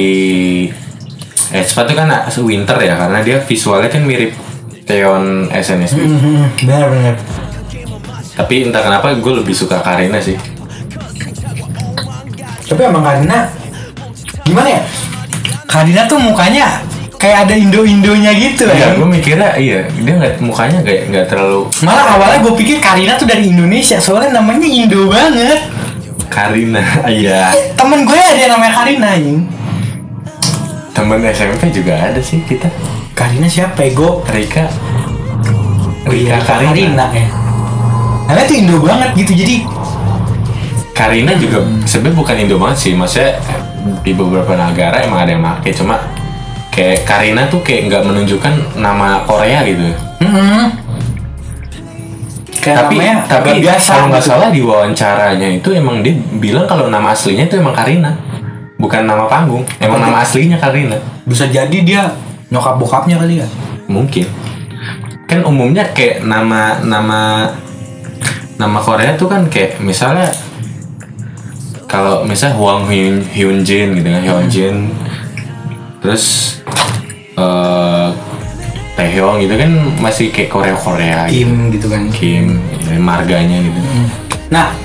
[1.52, 2.08] Espa tuh kan
[2.46, 4.32] winter ya karena dia visualnya kan mirip
[4.90, 7.16] Teon SNSD hmm, hmm, benar benar.
[8.34, 10.59] Tapi entah kenapa gue lebih suka Karina sih
[12.70, 13.50] tapi emang Karina
[14.46, 14.82] gimana ya?
[15.66, 16.86] Karina tuh mukanya
[17.20, 21.68] kayak ada Indo-Indonya gitu ya ya gue mikirnya iya dia nggak mukanya kayak nggak terlalu
[21.84, 25.60] malah awalnya gue pikir Karina tuh dari Indonesia soalnya namanya Indo banget.
[26.30, 27.50] Karina iya.
[27.74, 29.60] Temen gue ada yang namanya Karina ini
[31.00, 32.68] temen SMP juga ada sih kita.
[33.16, 34.20] Karina siapa Ego?
[34.28, 34.68] Rika.
[36.04, 37.08] Oh iya, Rika Karina.
[37.16, 37.28] ya.
[38.28, 39.56] Karena tuh Indo banget gitu, jadi
[41.00, 43.40] Karina juga sebenarnya bukan Indo banget sih maksudnya
[44.04, 45.96] di beberapa negara emang ada yang pakai cuma
[46.76, 50.76] kayak Karina tuh kayak nggak menunjukkan nama Korea gitu Mm-mm.
[52.60, 54.32] Kayak tapi namanya tapi biasa kalau nggak gitu.
[54.36, 58.20] salah di wawancaranya itu emang dia bilang kalau nama aslinya itu emang Karina
[58.76, 62.12] bukan nama panggung emang nama aslinya Karina Bisa jadi dia
[62.52, 63.48] nyokap bokapnya kali ya.
[63.88, 64.28] mungkin
[65.32, 67.48] kan umumnya kayak nama nama
[68.60, 70.28] nama Korea tuh kan kayak misalnya
[71.90, 74.76] kalau misalnya Hwang Hyun Hyun Jin gitu kan Hyun Jin
[76.00, 76.56] terus
[77.36, 78.08] eh
[78.94, 81.48] Taehyung gitu kan masih kayak Korea Korea gitu.
[81.48, 82.02] Kim gitu kan.
[82.12, 82.46] Kim
[82.84, 83.80] ya, marganya gitu
[84.52, 84.76] Nah,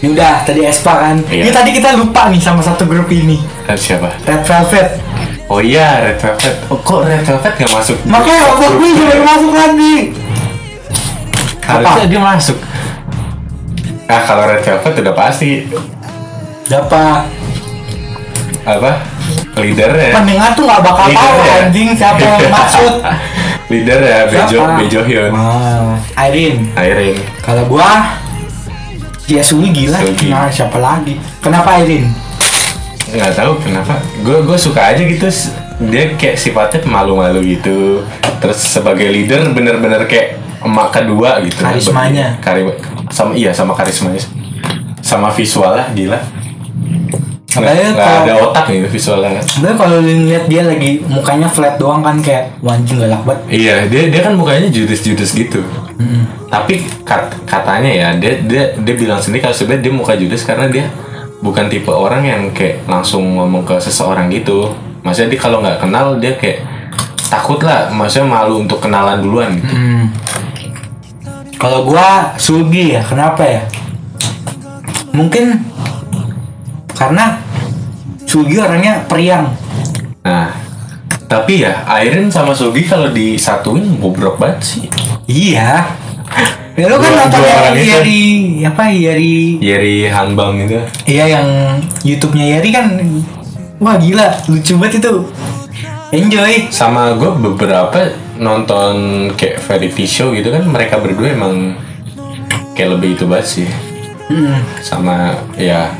[0.00, 1.22] ini udah tadi Espa kan.
[1.28, 1.44] Iya.
[1.46, 3.38] Ini tadi kita lupa nih sama satu grup ini.
[3.70, 4.88] Siapa Red Velvet.
[5.46, 9.50] oh iya Red Velvet oh, kok Red Velvet gak masuk Makanya otak gue juga masuk
[9.50, 9.94] tadi.
[11.62, 12.58] harusnya dia masuk
[14.06, 15.70] nah kalau Red Velvet udah pasti
[16.70, 17.26] Dapat
[18.60, 18.92] apa
[19.56, 21.54] leader ya pendengar tuh nggak bakal Leader tahu ya?
[21.64, 22.92] anjing siapa yang maksud.
[23.72, 24.74] leader ya Bejo Siapa?
[24.78, 25.84] Bejo Hyun Wow.
[26.20, 26.60] Irene.
[26.76, 27.88] Irene Kalau gua
[29.26, 29.96] Yasumi gila.
[29.96, 30.28] Sugi.
[30.28, 31.16] Nah, siapa lagi?
[31.40, 32.10] Kenapa Irene?
[33.10, 35.26] nggak tahu kenapa gue gue suka aja gitu
[35.90, 38.06] dia kayak sifatnya malu-malu gitu
[38.38, 42.38] terus sebagai leader bener-bener kayak emak kedua gitu Karismanya.
[42.38, 42.70] Kari
[43.10, 44.22] sama iya sama karismanya
[45.02, 46.22] sama visualnya gila
[47.50, 51.98] Makanya nggak kalau- ada otak gitu visualnya Sebenernya kalau lihat dia lagi mukanya flat doang
[51.98, 53.42] kan kayak wanjing galak banget.
[53.50, 55.58] Iya, dia dia kan mukanya judes-judes gitu.
[56.46, 60.66] Tapi kat- katanya ya, dia dia dia bilang sendiri kalau sebenarnya dia muka judes karena
[60.66, 60.86] dia
[61.40, 64.70] bukan tipe orang yang kayak langsung ngomong ke seseorang gitu.
[65.02, 66.62] Maksudnya dia kalau nggak kenal dia kayak
[67.26, 69.74] takut lah, maksudnya malu untuk kenalan duluan gitu.
[69.74, 70.06] Hmm.
[71.56, 73.62] Kalau gua Sugi ya, kenapa ya?
[75.10, 75.60] Mungkin
[77.00, 77.40] karena
[78.28, 79.50] Sugi orangnya periang.
[80.22, 80.52] Nah,
[81.24, 84.84] tapi ya Airin sama Sugi kalau disatuin bobrok banget sih.
[85.24, 85.88] Iya.
[86.78, 87.90] Ya lu kan nonton yang itu.
[87.90, 88.22] Yeri
[88.62, 90.78] apa Yeri Yeri Hanbang gitu.
[91.08, 91.48] Iya yang
[92.06, 92.86] YouTube-nya Yeri kan
[93.82, 95.14] wah gila lucu banget itu.
[96.10, 96.66] Enjoy.
[96.70, 98.94] sama gue beberapa nonton
[99.34, 101.78] kayak variety show gitu kan mereka berdua emang
[102.74, 103.68] kayak lebih itu banget sih
[104.30, 104.62] Hmm.
[104.78, 105.90] sama ya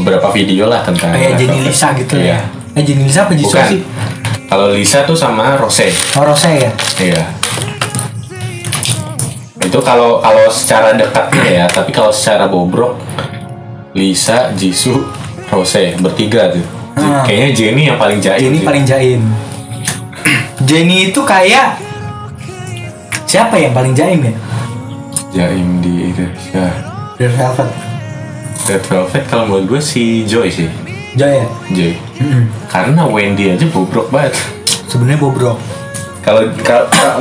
[0.00, 1.60] beberapa video lah tentang Kayak Velvet.
[1.62, 2.40] Lisa gitu iya.
[2.40, 2.40] ya.
[2.72, 3.80] Eh Jenny Lisa apa Jisoo sih?
[4.46, 6.70] kalau Lisa tuh sama Rose Oh Rose ya.
[6.98, 7.22] iya
[9.60, 12.96] itu kalau kalau secara dekatnya ya tapi kalau secara bobrok
[13.92, 15.04] Lisa Jisoo
[15.46, 17.22] Rose bertiga tuh Ah.
[17.22, 18.66] kayaknya Jenny yang paling jaim Jenny sih.
[18.66, 19.20] paling jaim.
[20.68, 21.78] Jenny itu kayak
[23.24, 24.34] siapa yang paling jaim ya?
[25.32, 26.66] jaim di itu ya
[27.30, 27.89] Velvet.
[28.70, 30.70] Red Velvet kalau menurut gue si Joy sih
[31.12, 31.46] Joy ya.
[31.68, 32.44] Joy Mm-mm.
[32.66, 34.38] karena Wendy aja bobrok banget
[34.86, 35.58] Sebenarnya bobrok.
[36.20, 36.46] kalau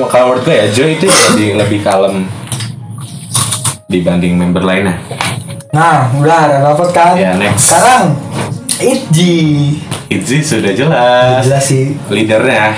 [0.06, 2.30] kalau menurut gue ya Joy itu lebih lebih kalem
[3.86, 4.98] dibanding member lainnya
[5.70, 7.14] Nah, udah Red Velvet kan.
[7.14, 7.70] Ya, next.
[7.70, 8.18] Sekarang
[8.80, 9.78] Itzy.
[10.10, 11.94] Itzy sudah jelas Jelas sih.
[12.10, 12.74] leadernya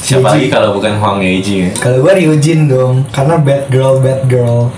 [0.00, 0.30] siapa Yeji.
[0.30, 1.70] lagi kalau bukan Huang Yeji ya?
[1.76, 4.70] Kalau gua Ryujin dong, karena bad girl, bad girl.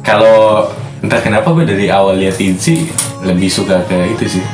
[0.00, 0.70] kalau
[1.04, 2.90] entah kenapa gue dari awal lihat Itzy
[3.22, 4.44] lebih suka ke itu sih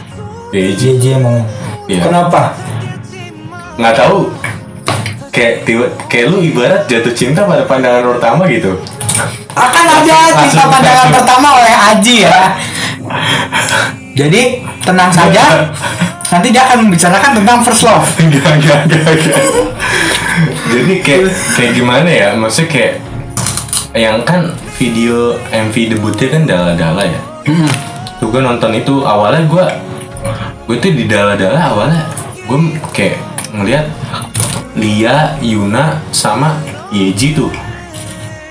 [0.54, 1.42] Yeji JJ emang.
[1.90, 2.06] Iya.
[2.06, 2.54] Kenapa?
[3.74, 4.30] nggak tahu
[5.34, 8.78] kayak tiba kayak lu ibarat jatuh cinta pada pandangan pertama gitu
[9.58, 12.58] Akan ada cinta pandangan pertama oleh Aji ya.
[14.14, 15.70] Jadi tenang saja.
[16.34, 18.02] Nanti dia akan membicarakan tentang first love.
[18.22, 19.46] Enggak, enggak, enggak, enggak.
[20.74, 22.28] Jadi kayak kayak gimana ya?
[22.34, 22.92] Maksudnya kayak
[23.94, 24.50] yang kan
[24.84, 27.20] video MV debutnya kan dala-dala ya.
[27.48, 27.68] Hmm.
[28.20, 29.64] Tuh gue nonton itu awalnya gue
[30.68, 32.04] gue tuh di dala-dala awalnya
[32.44, 32.58] gue
[32.92, 33.16] kayak
[33.56, 33.88] ngeliat
[34.76, 36.58] Lia, Yuna sama
[36.92, 37.48] Yeji tuh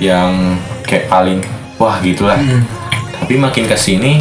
[0.01, 0.57] yang
[0.89, 1.37] kayak paling
[1.77, 2.41] wah gitulah.
[3.21, 4.17] Tapi makin ke sini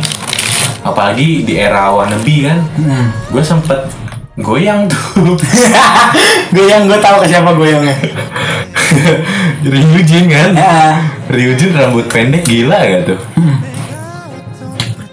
[0.85, 3.09] apalagi di era wannabe kan Hmm.
[3.33, 3.89] gue sempet
[4.37, 5.33] goyang tuh
[6.57, 7.97] Goyang gue tahu ke siapa goyangnya.
[9.63, 10.99] Ryujin kan Ya.
[11.31, 13.21] Ryujin rambut pendek gila gak tuh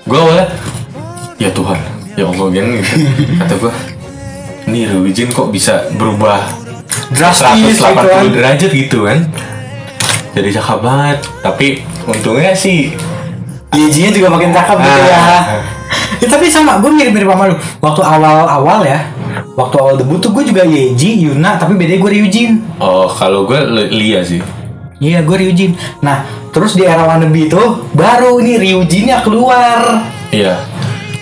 [0.09, 0.49] gue awalnya
[1.37, 1.79] ya Tuhan
[2.17, 2.93] ya Allah kan gitu
[3.37, 3.73] kata gue
[4.67, 6.41] ini Ryujin kok bisa berubah
[7.13, 8.23] Drastis 180 gitu kan.
[8.33, 9.19] derajat gitu kan
[10.33, 11.67] jadi cakep banget tapi
[12.05, 12.93] untungnya sih
[13.69, 15.19] Yejinya juga makin cakep gitu ya.
[15.21, 15.61] Ah.
[16.17, 17.55] Ya, tapi sama, gue mirip-mirip sama lu.
[17.85, 18.97] Waktu awal-awal ya,
[19.53, 22.49] waktu awal debut tuh gue juga Yeji, Yuna, tapi bedanya gue Ryujin.
[22.77, 24.41] oh kalau gue Li- Lia sih
[24.99, 25.79] Iya, gue Ryujin.
[26.03, 27.55] Nah, terus di era wannabe itu
[27.95, 30.03] baru nih Ryujinnya keluar.
[30.27, 30.59] Iya.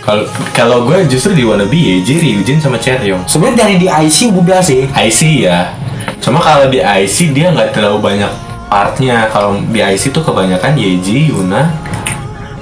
[0.01, 3.29] Kalau kalau gue justru di wannabe Yeji, Ryujin sama Cheryong.
[3.29, 4.89] Sebenarnya dari di IC udah sih.
[4.89, 5.77] IC ya.
[6.17, 8.31] Cuma kalau di IC dia nggak terlalu banyak
[8.65, 9.29] partnya.
[9.29, 11.69] Kalau di IC tuh kebanyakan Yeji, Yuna,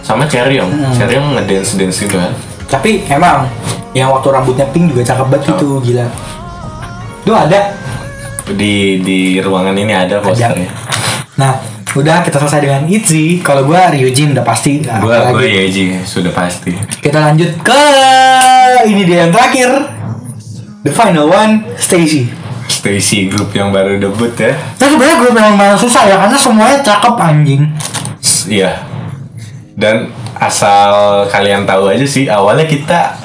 [0.03, 0.67] sama Cheryong.
[0.99, 2.35] Cheryong ngedance dance gitu kan.
[2.67, 3.47] Tapi emang
[3.95, 5.55] yang waktu rambutnya pink juga cakep banget Oh.
[5.55, 6.05] itu gila.
[7.23, 7.60] Itu ada.
[8.45, 10.69] Di di ruangan ini ada posternya.
[11.36, 11.58] Nah,
[11.91, 13.39] udah kita selesai dengan Itzy.
[13.39, 14.84] Kalau gua Ryujin udah pasti.
[14.84, 15.34] Gue Apalagi.
[15.34, 16.75] gue Yeji sudah pasti.
[16.99, 17.81] Kita lanjut ke
[18.86, 19.71] ini dia yang terakhir.
[20.86, 22.29] The final one, Stacy.
[22.69, 24.53] Stacy grup yang baru debut ya.
[24.77, 27.63] Tapi sebenarnya grup yang memang susah ya karena semuanya cakep anjing.
[28.45, 28.86] Iya.
[29.73, 33.17] Dan asal kalian tahu aja sih awalnya kita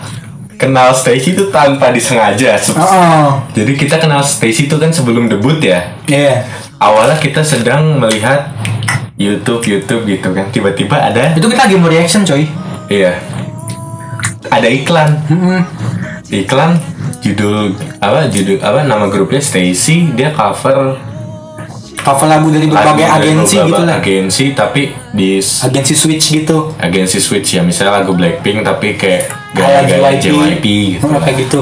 [0.60, 2.54] kenal Stacy itu tanpa disengaja.
[2.54, 5.96] Se- Oh, Jadi kita kenal Stacy itu kan sebelum debut ya.
[6.04, 6.44] iya.
[6.76, 8.52] Awalnya kita sedang melihat
[9.16, 10.48] YouTube YouTube gitu kan.
[10.48, 12.44] Tiba-tiba ada Itu kita lagi mau reaction coy.
[12.86, 13.16] iya.
[14.46, 15.08] Ada iklan.
[15.26, 15.60] Mm-mm.
[16.30, 16.76] Iklan
[17.20, 20.96] judul apa judul apa nama grupnya Stacy dia cover
[21.98, 23.96] Cover lagu dari lagu berbagai dari agensi beberapa gitu lah.
[23.98, 26.72] agensi tapi di Agensi Switch gitu.
[26.78, 31.60] agensi Switch ya misalnya lagu Blackpink tapi kayak Gaya-gaya JYP, JYP gitu Oh, kayak gitu.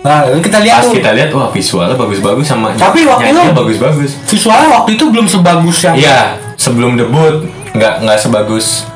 [0.00, 4.10] Nah, kita lihat Pas tuh kita lihat wah visualnya bagus-bagus sama Tapi waktu itu- bagus-bagus.
[4.24, 6.20] visualnya waktu itu belum sebagus yang Iya,
[6.54, 7.42] sebelum debut
[7.72, 8.86] nggak nggak sebagus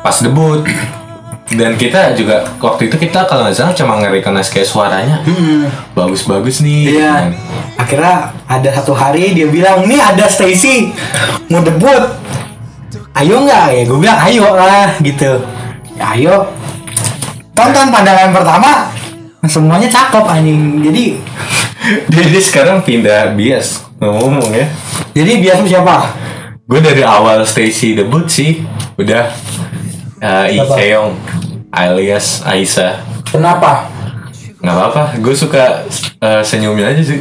[0.00, 0.62] pas debut.
[1.50, 5.66] Dan kita juga waktu itu kita kalau nggak salah cuma nge-recognize kayak suaranya Hmm.
[5.92, 6.94] bagus-bagus nih.
[6.94, 7.10] Iya.
[7.10, 7.26] kan.
[7.76, 10.94] Akhirnya ada satu hari dia bilang, nih ada Stacy
[11.48, 12.06] mau debut.
[13.12, 13.82] Ayo nggak ya?
[13.82, 15.42] Gue bilang ayo lah gitu.
[15.98, 16.46] Ya, ayo.
[17.60, 18.70] Tonton pandangan pertama
[19.44, 20.80] semuanya cakep anjing.
[20.80, 21.04] Jadi
[22.32, 24.64] dia sekarang pindah bias ngomong ya.
[25.12, 25.96] jadi biasa siapa?
[26.64, 28.64] Gue dari awal Stacy debut sih
[28.96, 29.28] udah
[30.24, 30.72] uh, Siapa?
[30.72, 31.14] Chaeyoung
[31.68, 32.96] alias Aisyah.
[33.28, 34.00] Kenapa?
[34.60, 35.88] nggak apa-apa gue suka
[36.20, 37.20] uh, senyumnya aja sih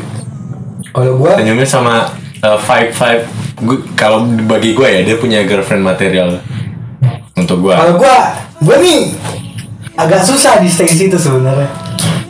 [0.91, 2.11] Kalau gue senyumnya sama
[2.43, 3.23] uh, vibe vibe
[3.59, 6.43] gue kalau bagi gue ya dia punya girlfriend material
[7.39, 8.15] untuk gue kalau gue
[8.59, 8.99] gue nih
[9.99, 11.67] agak susah di Stacy itu sebenarnya.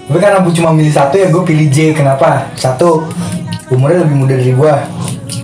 [0.06, 1.94] Gue karena gue cuma milih satu ya gue pilih J.
[1.94, 2.50] Kenapa?
[2.54, 3.06] Satu
[3.70, 4.74] umurnya lebih muda dari gue.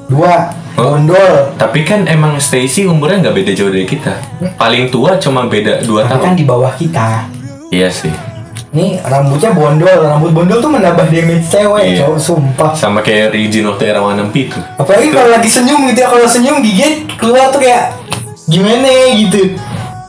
[0.08, 0.34] Dua
[0.76, 0.92] Oh.
[0.92, 1.56] bondol.
[1.56, 4.12] tapi kan emang Stacy umurnya nggak beda jauh dari kita
[4.60, 7.24] paling tua cuma beda 2 Tapi kan tahun di bawah kita.
[7.72, 8.12] iya sih
[8.76, 12.04] Nih rambutnya bondol, rambut bondol tuh menambah damage cewek, Iya.
[12.04, 12.72] cowok sumpah.
[12.76, 16.60] sama kayak Rijin waktu era One itu Apalagi kalau lagi senyum gitu ya, kalau senyum
[16.60, 17.96] gigit keluar tuh kayak
[18.52, 19.56] gimana gitu.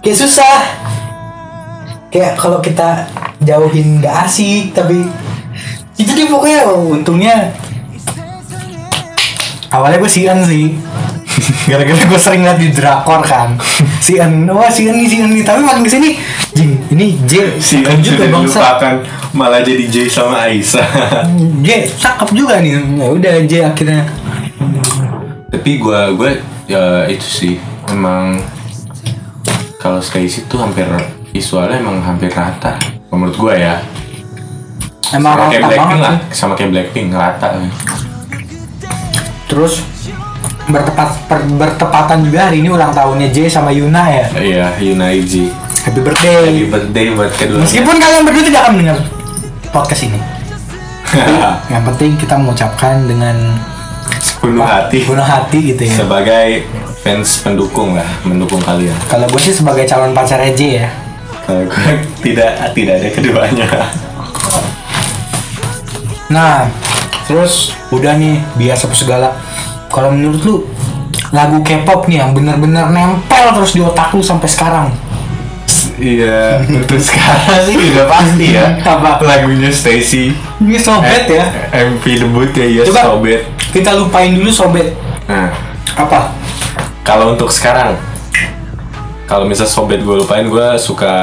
[0.03, 0.59] Kayak susah.
[2.17, 3.05] Kayak kalau kita
[3.45, 5.05] jauhin nggak asik, tapi
[6.01, 6.65] itu dia pokoknya.
[6.65, 7.53] Oh, untungnya
[9.69, 10.81] awalnya gue sian sih.
[11.69, 13.61] Gara-gara gue sering liat di drakor kan.
[14.01, 15.45] Sian wah sian nih sian nih.
[15.45, 16.17] Tapi makin ke sini
[16.57, 18.65] jing ini J si cakep juga bangsa.
[18.65, 18.95] dilupakan
[19.37, 20.89] malah jadi J sama Aisyah
[21.69, 21.69] J
[22.01, 22.81] cakep juga nih.
[22.81, 24.09] Ya udah J akhirnya.
[25.53, 26.31] Tapi gue gue
[26.65, 27.55] ya itu sih.
[27.93, 28.41] Emang
[29.77, 30.89] kalau Stacy tuh hampir
[31.37, 32.81] visualnya emang hampir rata.
[33.13, 33.77] Menurut gue ya.
[35.13, 36.17] Emang sama kayak rata Blackpink banget lah.
[36.17, 36.35] sih.
[36.35, 37.49] sama kayak Blackpink rata.
[39.47, 39.75] Terus
[40.67, 44.27] bertepat per- bertepatan juga hari ini ulang tahunnya J sama Yuna ya?
[44.35, 45.47] Iya Yunaiji
[45.87, 46.43] happy birthday.
[46.51, 47.63] Happy birthday buat kedua.
[47.63, 48.99] Meskipun kalian berdua tidak akan mendengar
[49.71, 50.19] podcast ini.
[51.73, 53.37] Yang penting kita mengucapkan dengan
[54.43, 55.07] penuh hati.
[55.07, 55.95] Penuh hati gitu ya.
[56.03, 56.67] Sebagai
[57.07, 58.99] fans pendukung lah mendukung kalian.
[59.07, 60.91] Kalau gue sih sebagai calon pacarnya J ya
[62.25, 63.67] tidak tidak ada keduanya
[66.27, 66.67] Nah,
[67.31, 69.31] terus udah nih biasa segala.
[69.87, 70.57] Kalau menurut lu
[71.31, 74.89] lagu K-pop nih yang bener-bener nempel terus di otak lu sampai sekarang.
[75.97, 79.17] iya untuk sekarang sih udah pasti ya Apa?
[79.25, 80.29] lagunya Stacy
[80.61, 81.49] Ini sobet ya.
[81.73, 83.03] MV debutnya ya Coba.
[83.17, 83.41] Sobet
[83.73, 84.93] Kita lupain dulu sobet.
[85.25, 85.49] nah
[85.97, 86.37] Apa?
[87.01, 87.95] Kalau untuk sekarang,
[89.27, 91.15] kalau misal sobat gue lupain, gue suka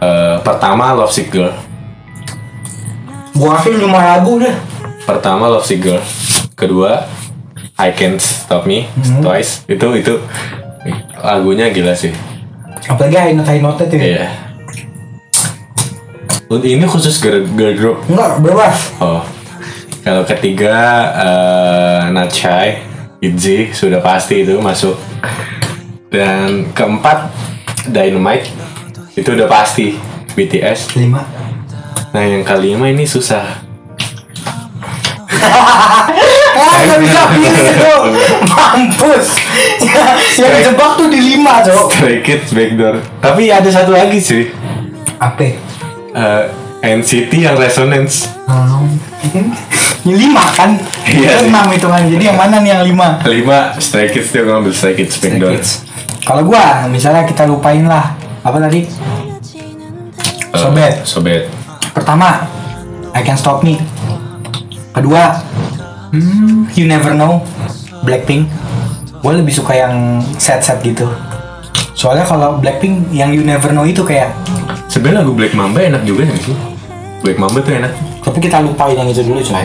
[0.00, 1.52] eh, pertama Love Sick Girl.
[3.36, 4.52] Gua kasih lima lagu deh.
[5.04, 6.02] Pertama Love Sick Girl.
[6.56, 7.08] Kedua
[7.80, 8.84] I Can't Stop Me
[9.24, 9.64] Twice.
[9.64, 10.20] Itu itu
[11.20, 12.12] lagunya gila sih.
[12.88, 14.04] Apalagi high note high note itu ya.
[14.04, 14.26] Iya.
[16.50, 17.96] Untuk Ini khusus girl, girl group.
[18.10, 18.76] Enggak, bebas.
[18.98, 19.22] Oh.
[20.02, 20.76] Kalau ketiga
[21.14, 22.82] eh, Not Shy,
[23.22, 24.98] Itzy sudah pasti itu masuk.
[26.10, 27.30] Dan keempat
[27.86, 28.50] Dynamite
[29.14, 29.94] itu udah pasti
[30.34, 30.98] BTS.
[30.98, 31.22] Lima.
[32.10, 33.46] Nah yang kelima ini susah.
[36.80, 38.02] nggak bisa pilih Cok.
[38.50, 39.26] Mampus.
[39.86, 40.06] Ya,
[40.50, 41.86] yang jebak tuh di lima cok.
[41.94, 42.98] Stray Kids backdoor.
[43.22, 44.50] Tapi ada satu lagi sih.
[45.20, 45.46] Apa?
[46.10, 46.44] Eh,
[46.80, 48.30] NCT yang Resonance.
[50.02, 50.80] Yang lima kan?
[51.04, 52.02] Iya Itu enam hitungan.
[52.08, 53.20] Jadi yang mana nih yang lima?
[53.28, 55.60] Lima Stray Kids dia ngambil Stray Kids backdoor.
[56.24, 58.14] Kalau gua, misalnya kita lupain lah
[58.44, 58.84] apa tadi?
[60.54, 60.94] Sobet.
[61.06, 61.42] Sobet.
[61.96, 62.44] Pertama,
[63.16, 63.80] I Can Stop Me.
[64.90, 65.38] Kedua,
[66.12, 67.40] hmm, You Never Know,
[68.04, 68.50] Blackpink.
[69.20, 71.04] Gue lebih suka yang sad-sad gitu.
[71.92, 74.32] Soalnya kalau Blackpink yang You Never Know itu kayak,
[74.90, 76.56] Sebenarnya lagu Black Mamba enak juga nggak sih?
[77.22, 77.92] Black Mamba tuh enak.
[78.20, 79.64] tapi kita lupain yang itu dulu coy.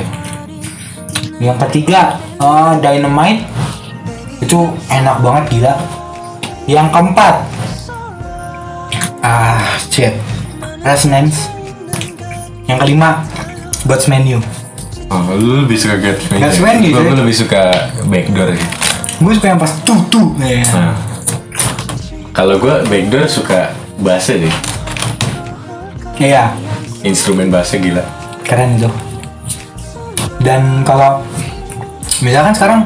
[1.43, 3.43] Yang ketiga, eh, Dynamite.
[4.39, 5.73] Itu enak banget gila.
[6.65, 7.35] Yang keempat,
[9.21, 10.17] ah shit,
[10.81, 11.49] Resonance.
[12.65, 13.21] Yang kelima,
[13.85, 14.41] God's Menu.
[15.05, 16.41] Oh, lu lebih suka Get Me.
[16.41, 17.05] Get Me gitu Gua ya?
[17.05, 17.61] gua lebih suka
[18.03, 18.69] backdoor sih.
[19.15, 20.33] Gue suka yang pas tuh tuh.
[20.41, 20.65] Ya.
[20.73, 20.97] Nah.
[22.33, 23.69] Kalau gua backdoor suka
[24.01, 24.55] bassnya deh.
[26.17, 26.49] Iya,
[27.01, 28.03] Instrumen bassnya gila.
[28.41, 28.89] keren itu.
[30.41, 31.21] Dan kalau
[32.19, 32.79] misalkan sekarang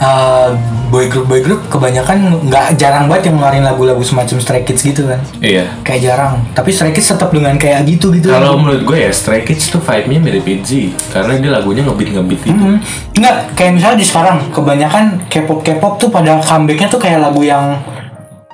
[0.00, 0.48] eh,
[0.88, 5.04] boy group boy group kebanyakan nggak jarang banget yang ngeluarin lagu-lagu semacam Stray Kids gitu
[5.04, 5.20] kan.
[5.38, 5.68] Iya.
[5.84, 6.34] Kayak jarang.
[6.50, 8.28] Tapi Stray Kids tetap dengan kayak gitu gitu.
[8.28, 12.40] Kalau menurut gue ya Stray Kids tuh vibe-nya mirip ITZY karena dia lagunya ngebit ngebit
[12.42, 12.56] gitu.
[12.56, 12.80] Hmm,
[13.12, 17.76] Enggak, kayak misalnya di sekarang kebanyakan K-pop K-pop tuh pada comebacknya tuh kayak lagu yang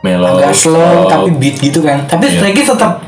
[0.05, 2.05] Mellow, agak slow tapi beat gitu kan.
[2.05, 2.34] Tapi Iya.
[2.36, 3.01] Stray Kids tetap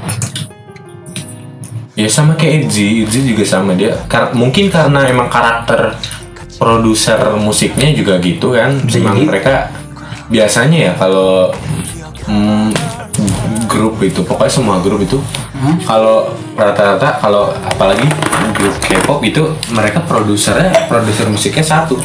[1.94, 3.90] ya sama kayak ITZY, ITZY juga sama dia.
[4.06, 5.98] Kar- mungkin karena emang karakter
[6.58, 8.74] produser musiknya juga gitu kan.
[8.82, 9.26] Bisa Emang jadi.
[9.26, 9.54] mereka
[10.28, 11.48] biasanya ya kalau
[12.26, 12.68] mm,
[13.64, 15.18] grup itu pokoknya semua grup itu
[15.58, 15.74] Hmm?
[15.82, 18.06] kalau rata-rata kalau apalagi
[18.54, 19.42] grup K-pop itu
[19.74, 21.98] mereka produsernya produser musiknya satu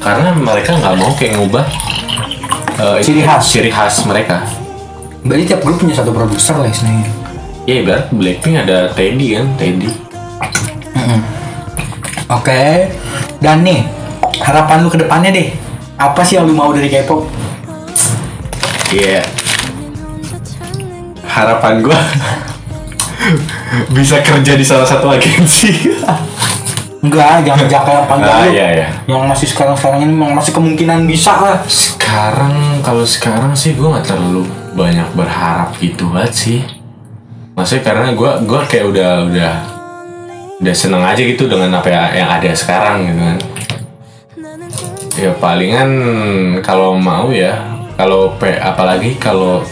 [0.00, 1.60] karena mereka nggak mau kayak ngubah
[2.80, 3.44] eh, Ciri khas.
[3.44, 4.48] ciri khas mereka
[5.20, 7.04] berarti tiap grup punya satu produser lah istilahnya.
[7.68, 9.92] ya ibarat Blackpink ada Teddy kan Teddy
[12.26, 12.90] Oke.
[13.38, 13.86] Dan nih,
[14.42, 15.54] harapan lu ke depannya deh.
[15.94, 17.22] Apa sih yang lu mau dari K-pop?
[18.90, 19.22] Iya.
[21.26, 21.98] Harapan gua
[23.96, 25.70] bisa kerja di salah satu agensi.
[27.06, 28.50] Enggak, jangan jaka yang panjang ah lu.
[28.50, 28.88] iya ya.
[29.06, 31.58] Yang masih sekarang-sekarang ini memang masih kemungkinan bisa lah.
[31.70, 34.42] Sekarang kalau sekarang sih gua nggak terlalu
[34.74, 36.60] banyak berharap gitu banget sih.
[37.54, 39.75] Maksudnya karena gua gua kayak udah udah
[40.56, 43.38] udah seneng aja gitu dengan apa ya- yang ada sekarang gitu kan.
[45.16, 45.90] Ya palingan
[46.60, 47.56] kalau mau ya
[47.94, 49.64] kalau pe apalagi kalau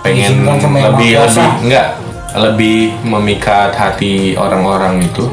[0.00, 1.88] pengen lebih lebih enggak
[2.32, 5.26] lebih memikat hati orang-orang itu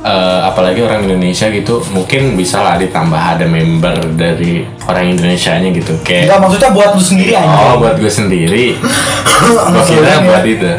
[0.00, 5.98] eh, apalagi orang Indonesia gitu mungkin bisa lah ditambah ada member dari orang Indonesia-nya gitu
[6.00, 7.58] kayak Enggak, maksudnya buat lu sendiri aja.
[7.66, 8.66] oh buat gue sendiri
[9.74, 10.72] gue kira buat itu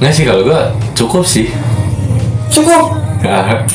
[0.00, 0.60] nggak sih kalau gue
[0.98, 1.46] cukup sih
[2.48, 2.96] Cukup.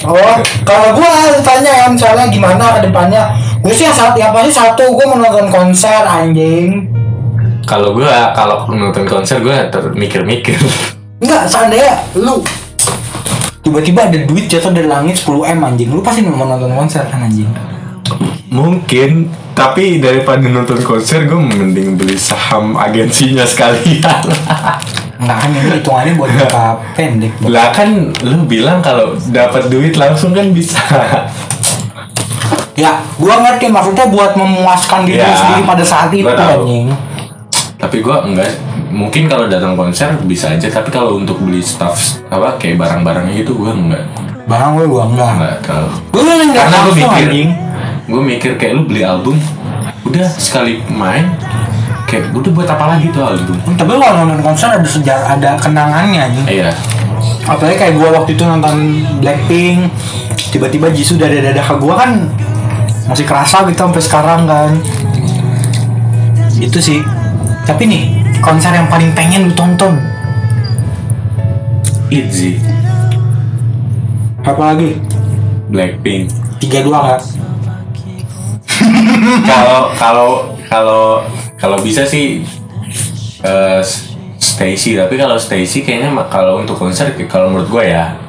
[0.10, 3.38] Oh, kalau gua tanya ya misalnya gimana ke depannya?
[3.62, 6.90] Gue sih yang satu, yang pasti satu, gue menonton konser anjing.
[7.64, 9.56] kalau gue kalau nonton konser gue
[9.96, 10.60] mikir-mikir
[11.24, 12.44] Enggak, seandainya lu
[13.64, 17.24] tiba-tiba ada duit jatuh dari langit 10 m anjing, lu pasti mau nonton konser kan
[17.24, 17.48] anjing?
[18.54, 24.06] mungkin tapi daripada nonton konser gue mending beli saham agensinya sekalian
[25.24, 27.32] Enggak kan ini hitungannya buat jangka pendek.
[27.46, 27.90] Lah kan
[28.22, 30.80] lu bilang kalau dapat duit langsung kan bisa
[32.74, 36.62] Ya, gua ngerti maksudnya buat memuaskan diri Ya, sendiri pada saat itu gua tahu.
[36.64, 36.88] anjing.
[37.76, 38.48] tapi gue enggak
[38.90, 41.94] mungkin kalau datang konser bisa aja tapi kalau untuk beli stuff
[42.28, 44.08] apa kayak barang-barangnya gitu gue enggak
[44.46, 45.32] Barang gue gua enggak.
[45.34, 45.92] enggak terlalu
[46.42, 47.50] enggak karena langsung mikir anjing.
[48.06, 49.36] gue mikir kayak lu beli album
[50.04, 51.36] udah sekali main
[52.14, 56.20] kayak udah buat apa lagi tuh album Tapi kalau nonton konser ada sejarah, ada kenangannya
[56.30, 56.46] anjing.
[56.62, 56.70] iya.
[57.50, 59.90] Apalagi kayak gua waktu itu nonton Blackpink
[60.54, 62.30] tiba-tiba Jisoo dada-dada ke gua kan
[63.10, 64.72] masih kerasa gitu sampai sekarang kan.
[66.62, 67.02] Itu sih.
[67.66, 68.04] Tapi nih
[68.46, 69.98] konser yang paling pengen lu tonton?
[72.14, 72.62] Itzy
[74.44, 75.00] apa lagi?
[75.72, 76.28] Blackpink.
[76.60, 77.22] Tiga dua nggak
[79.50, 80.30] kalau kalau
[80.68, 81.06] kalau
[81.64, 82.44] kalau bisa sih
[83.40, 83.82] eh,
[84.36, 85.00] Stacy.
[85.00, 88.20] Tapi kalau Stacy kayaknya kalau untuk konser kalau menurut gue ya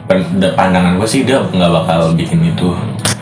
[0.54, 2.70] pandangan gue sih dia nggak bakal bikin itu.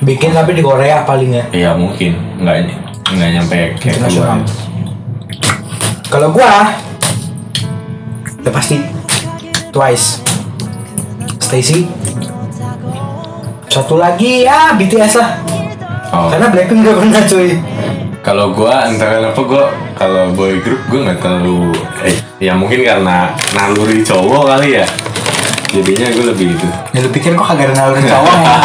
[0.05, 1.45] Bikin tapi di Korea paling ya?
[1.57, 2.13] Ya mungkin.
[2.37, 2.69] Nggak
[3.09, 4.37] nggak nyampe kayak keluar.
[6.13, 6.77] Kalau gua
[8.45, 8.77] udah pasti
[9.73, 10.21] Twice.
[11.41, 11.89] Stacy.
[13.73, 15.31] Satu lagi ya BTS lah.
[16.13, 16.29] Oh.
[16.29, 17.51] karena Blackpink gak pernah cuy.
[18.21, 19.65] Kalau gua entah kenapa gua
[20.03, 21.71] kalau boy group gua nggak terlalu
[22.03, 24.87] eh, ya mungkin karena naluri cowok kali ya.
[25.73, 26.69] Jadinya gue lebih itu.
[26.93, 28.57] ya lu pikir kok kagak ada naluri cowok ya?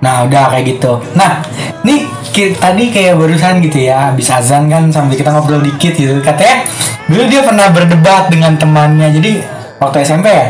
[0.00, 0.96] Nah udah kayak gitu.
[1.12, 1.44] Nah
[1.84, 2.08] nih
[2.56, 6.20] tadi kayak barusan gitu ya habis azan kan sambil kita ngobrol dikit gitu.
[6.24, 6.64] Katanya
[7.04, 9.12] dulu dia pernah berdebat dengan temannya.
[9.12, 9.44] Jadi
[9.76, 10.48] waktu SMP ya?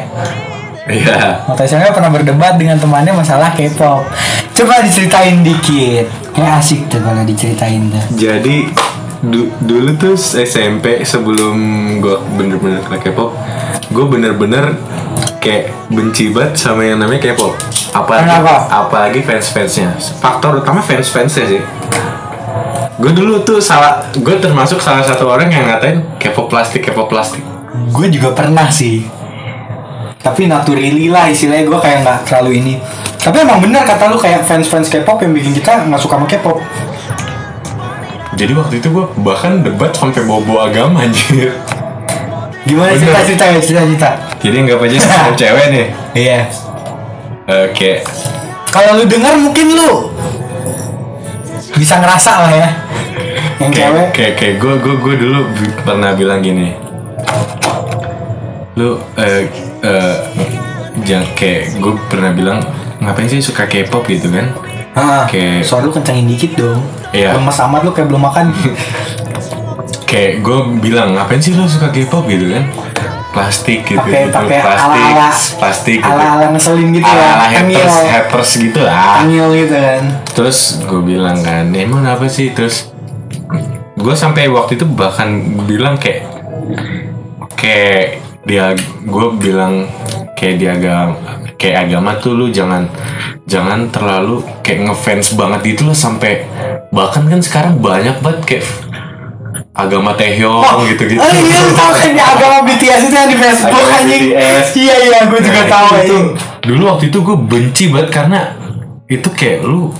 [0.90, 1.46] Iya.
[1.46, 4.06] waktu SMP pernah berdebat dengan temannya masalah K-pop.
[4.54, 6.06] Coba diceritain dikit.
[6.30, 8.04] Kayak asik tuh kalau diceritain tuh.
[8.18, 8.70] Jadi
[9.22, 11.56] du- dulu tuh SMP sebelum
[11.98, 13.36] gue bener-bener kena K-pop,
[13.86, 14.76] gue bener-bener
[15.38, 17.52] kayak benci banget sama yang namanya K-pop.
[17.90, 18.54] Apalagi, Kenapa?
[18.68, 19.92] apalagi fans-fansnya.
[20.16, 21.62] Faktor utama fans-fansnya sih.
[22.96, 27.40] Gue dulu tuh salah, gue termasuk salah satu orang yang ngatain K-pop plastik, K-pop plastik.
[27.70, 29.06] gue juga pernah sih
[30.20, 32.74] tapi naturally lah istilahnya gue kayak nggak terlalu ini
[33.16, 36.26] tapi emang bener kata lu kayak fans fans K-pop yang bikin kita nggak suka sama
[36.26, 36.58] K-pop
[38.40, 41.52] Jadi waktu itu gue bahkan debat sampai bawa-bawa agama anjir.
[42.60, 43.02] gimana Bener.
[43.02, 45.86] cerita cerita cerita cerita Jadi nggak aja sama cewek nih.
[46.14, 46.40] iya.
[47.66, 48.00] Oke,
[48.70, 50.08] kalau lu dengar mungkin lu
[51.72, 52.68] bisa ngerasa lah ya.
[53.58, 54.06] Yang cewek.
[54.06, 55.38] kayak kayak kayak gue gue gue dulu
[55.82, 56.72] pernah bilang gini.
[58.74, 59.50] Lu eh
[59.82, 60.14] eh
[61.02, 62.58] jangan kayak gue pernah bilang
[63.00, 64.06] ngapain sih suka K-pop?
[64.06, 64.46] gitu kan.
[64.92, 66.80] Ah Kayak- suara lu kencengin dikit dong
[67.10, 67.34] Iya.
[67.34, 68.46] lemes amat lu kayak belum makan.
[70.10, 72.26] Kayak gue bilang ngapain sih lu suka K-pop?
[72.26, 72.66] gitu kan.
[73.30, 75.28] Plastik gitu pakai gitu pakai plastik ala ala
[75.62, 76.10] plastik gitu.
[76.10, 79.22] ala ala ngeselin gitu ala ya ala tengil haters haters gitu lah.
[79.22, 80.02] Tengil gitu kan.
[80.34, 82.50] Terus gue bilang kan emang apa sih?
[82.50, 82.90] Terus
[83.94, 85.30] gue sampai waktu itu bahkan
[85.62, 86.26] bilang kayak
[87.54, 88.74] kayak dia
[89.06, 89.86] gue bilang
[90.34, 91.14] kayak di agama
[91.60, 92.88] kayak agama tuh lu jangan
[93.44, 96.48] jangan terlalu kayak ngefans banget gitu loh sampai
[96.88, 98.64] bahkan kan sekarang banyak banget kayak
[99.70, 101.20] agama Taehyung gitu-gitu.
[101.20, 104.22] Oh iya lu tau kan agama BTS itu yang di Facebook anjing.
[104.74, 106.16] Iya iya gue juga Nah, tahu itu,
[106.64, 108.40] dulu waktu itu gue benci banget karena
[109.06, 109.92] itu kayak lu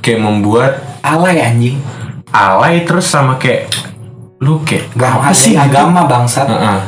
[0.00, 1.80] kayak membuat Alay anjing
[2.30, 3.72] alay terus sama kayak
[4.38, 5.64] lu kayak Gak apa sih gitu?
[5.64, 6.80] agama bangsat Heeh.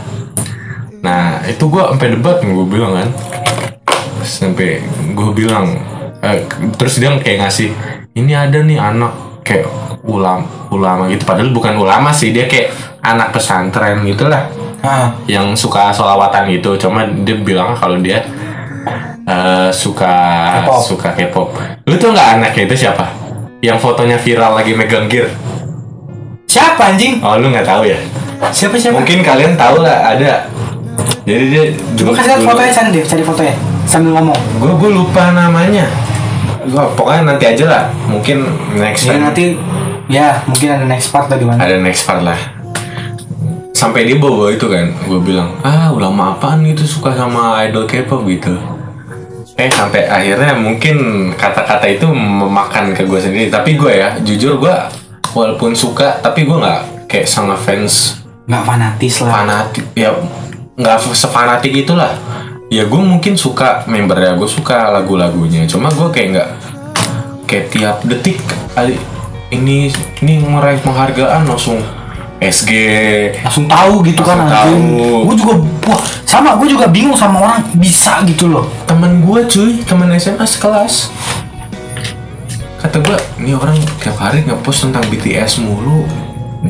[1.02, 3.08] Nah itu gue sampai debat gue bilang kan
[4.22, 5.76] sampai gue bilang
[6.22, 6.46] eh,
[6.78, 7.70] terus dia kayak ngasih
[8.14, 9.12] ini ada nih anak
[9.42, 9.66] kayak
[10.06, 11.26] ulama ulama gitu.
[11.26, 14.48] Padahal bukan ulama sih dia kayak anak pesantren gitulah.
[14.82, 16.74] Ah, yang suka solawatan gitu.
[16.78, 18.24] Cuma dia bilang kalau dia
[19.26, 20.14] eh, suka
[20.64, 20.80] K-pop.
[20.82, 21.48] suka K-pop.
[21.86, 23.06] Lu tuh nggak anaknya itu siapa?
[23.62, 25.30] Yang fotonya viral lagi megang gear.
[26.50, 27.22] Siapa anjing?
[27.22, 27.98] oh lu nggak tahu ya?
[28.50, 28.98] Siapa siapa?
[28.98, 30.50] mungkin kalian tahu lah ada.
[31.22, 31.64] Jadi dia
[31.94, 34.40] Coba kasih lihat fotonya cari deh, cari fotonya sambil ngomong.
[34.56, 35.84] gue gue lupa namanya.
[36.64, 37.82] Gue pokoknya nanti aja lah.
[38.08, 38.48] Mungkin
[38.80, 39.22] next Ya time.
[39.28, 39.44] nanti
[40.08, 41.60] ya mungkin ada next part atau gimana.
[41.60, 42.38] ada next part lah.
[43.76, 48.24] Sampai dia bawa itu kan gue bilang ah ulama apaan gitu suka sama idol K-pop
[48.24, 48.56] gitu.
[49.60, 53.46] Eh sampai akhirnya mungkin kata-kata itu memakan ke gue sendiri.
[53.52, 54.74] Tapi gue ya jujur gue
[55.36, 58.24] walaupun suka tapi gue nggak kayak sangat fans.
[58.48, 59.30] Nggak fanatis lah.
[59.36, 60.10] fanatik ya
[60.72, 62.16] nggak sefanatik itulah
[62.72, 66.48] ya gue mungkin suka membernya gue suka lagu-lagunya cuma gue kayak nggak
[67.44, 68.40] kayak tiap detik
[68.72, 68.96] kali
[69.52, 69.92] ini
[70.24, 71.84] ini meraih penghargaan langsung
[72.40, 72.72] SG
[73.44, 74.82] Langsung tahu gitu kan Langsung anjing.
[74.98, 75.18] tahu.
[75.30, 75.54] Gue juga
[75.86, 78.66] wah sama gue juga bingung sama orang bisa gitu loh.
[78.88, 81.12] temen gue cuy temen SMA sekelas
[82.82, 86.02] kata gue ini orang tiap hari ngepost tentang BTS mulu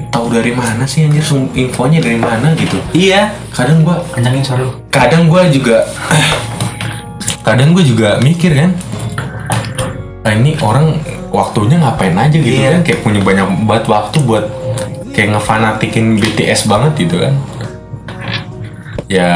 [0.09, 1.21] tahu dari mana sih anjir?
[1.53, 2.81] Infonya dari mana gitu?
[2.93, 3.33] Iya.
[3.53, 5.85] kadang gue Kencangin suara kadang gue juga
[7.43, 8.71] kadang gue juga mikir kan
[10.23, 10.97] ah, ini orang
[11.29, 12.79] waktunya ngapain aja gitu Iya.
[12.79, 12.81] kan?
[12.85, 14.45] Kayak punya banyak banget waktu buat
[15.13, 17.35] kayak ngefanatikin BTS banget gitu kan.
[19.09, 19.31] Ya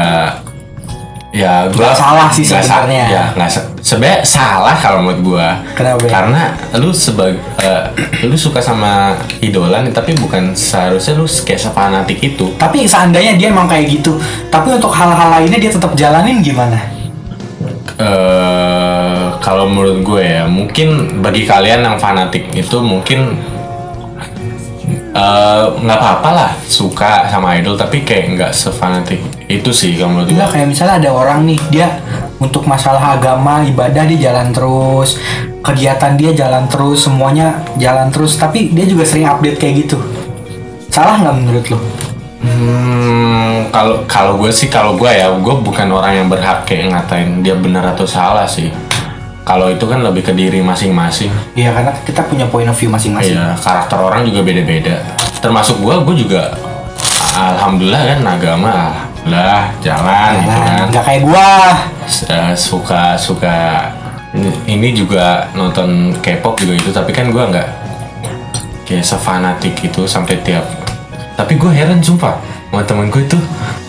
[1.37, 3.05] ya gua Nggak salah sih sa- sebenarnya.
[3.05, 6.41] ya nggak sebenarnya salah kalau menurut gua Kenapa karena
[6.75, 7.37] lu sebagai
[8.21, 13.47] lu suka sama idola nih tapi bukan seharusnya lu kayak sefanatik itu Tapi seandainya dia
[13.47, 14.17] emang kayak gitu,
[14.47, 16.97] tapi untuk hal-hal lainnya dia tetap jalanin gimana?
[17.97, 20.87] eh kalau menurut gue ya mungkin
[21.19, 23.41] bagi kalian yang fanatik itu mungkin
[25.11, 29.17] eh, nggak apa-apa lah suka sama idol tapi kayak nggak sefanatik
[29.47, 31.87] itu sih kalau menurut gue kayak misalnya ada orang nih dia
[32.37, 35.15] untuk masalah agama ibadah dia jalan terus
[35.63, 39.97] kegiatan dia jalan terus semuanya jalan terus tapi dia juga sering update kayak gitu
[40.91, 41.79] salah nggak menurut lo?
[42.43, 47.39] Hmm, kalau kalau gue sih kalau gue ya gue bukan orang yang berhak kayak ngatain
[47.39, 48.67] dia benar atau salah sih
[49.47, 53.39] kalau itu kan lebih ke diri masing-masing Iya karena kita punya point of view masing-masing.
[53.39, 54.99] Iya, karakter orang juga beda-beda.
[55.39, 56.51] Termasuk gua, gua juga
[57.31, 58.73] alhamdulillah kan agama
[59.29, 60.85] lah jalan gitu kan.
[60.91, 61.49] Nggak kayak gua.
[62.07, 63.57] Eh, suka suka
[64.33, 67.69] ini, ini juga nonton K-pop juga itu, tapi kan gua nggak
[68.87, 70.63] kayak sefanatik itu sampai tiap.
[71.35, 72.33] Tapi gue heran sumpah
[72.71, 73.37] sama temen gue itu.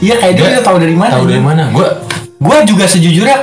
[0.04, 1.12] Iya kayak dia Dia udah tahu dari mana?
[1.16, 1.62] Tahu dari mana?
[1.72, 1.88] Gue
[2.38, 3.36] Gua juga sejujurnya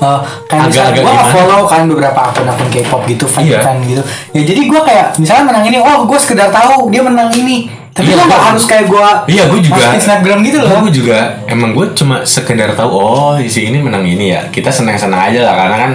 [0.00, 3.60] eh, kayak misalnya Agak-agak gue follow kan beberapa akun-akun K-pop gitu, Iya.
[3.64, 4.02] kan gitu.
[4.36, 7.72] Ya jadi gue kayak misalnya menang ini, oh gue sekedar tahu dia menang ini.
[8.00, 9.84] Tapi Iya, gue nggak gua- harus kayak gue Iya, gue juga.
[9.94, 10.80] snapgram gitu loh.
[10.80, 14.48] Gue juga emang gue cuma sekedar tahu oh si ini menang ini ya.
[14.48, 15.92] Kita senang-senang aja lah karena kan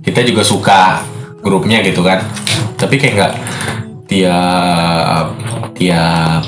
[0.00, 1.04] kita juga suka
[1.38, 2.24] grupnya gitu kan.
[2.74, 3.32] Tapi kayak nggak
[4.08, 5.26] tiap
[5.72, 6.42] tiap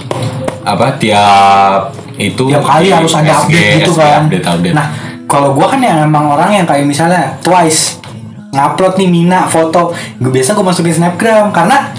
[0.64, 1.80] apa tiap
[2.16, 4.20] itu tiap kali harus ada SG, update gitu kan.
[4.24, 4.74] Update, update.
[4.74, 4.86] Nah,
[5.26, 8.00] kalau gua kan yang emang orang yang kayak misalnya Twice
[8.48, 11.90] ngupload nih Mina foto, gue biasa gue masukin snapgram karena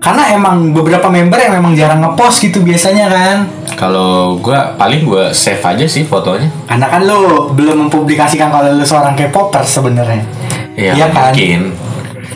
[0.00, 3.36] karena emang beberapa member yang memang jarang ngepost gitu biasanya kan.
[3.76, 6.48] kalau gue paling gue save aja sih fotonya.
[6.64, 10.24] Karena kan lo belum mempublikasikan kalau lo seorang K-popper sebenarnya.
[10.72, 11.32] Iya Iya kan?
[11.32, 11.60] mungkin.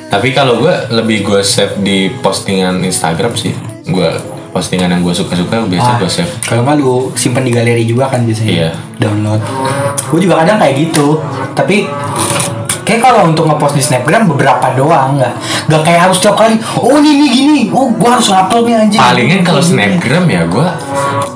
[0.07, 3.57] Tapi kalau gue lebih gue save di postingan Instagram sih.
[3.83, 4.13] Gue
[4.53, 6.33] postingan yang gue suka-suka biasa Ah, gue save.
[6.45, 8.53] Kalau nggak lu simpen di galeri juga kan biasanya.
[8.53, 8.71] Iya.
[9.01, 9.41] Download.
[10.13, 11.17] Gue juga kadang kayak gitu.
[11.53, 11.89] Tapi
[12.95, 15.35] kayak kalau untuk ngepost di snapgram beberapa doang nggak
[15.67, 19.01] nggak kayak harus tiap kali oh ini ini gini oh gue harus ngupload nih anjing
[19.03, 20.67] Palingan kalau snapgram ya gue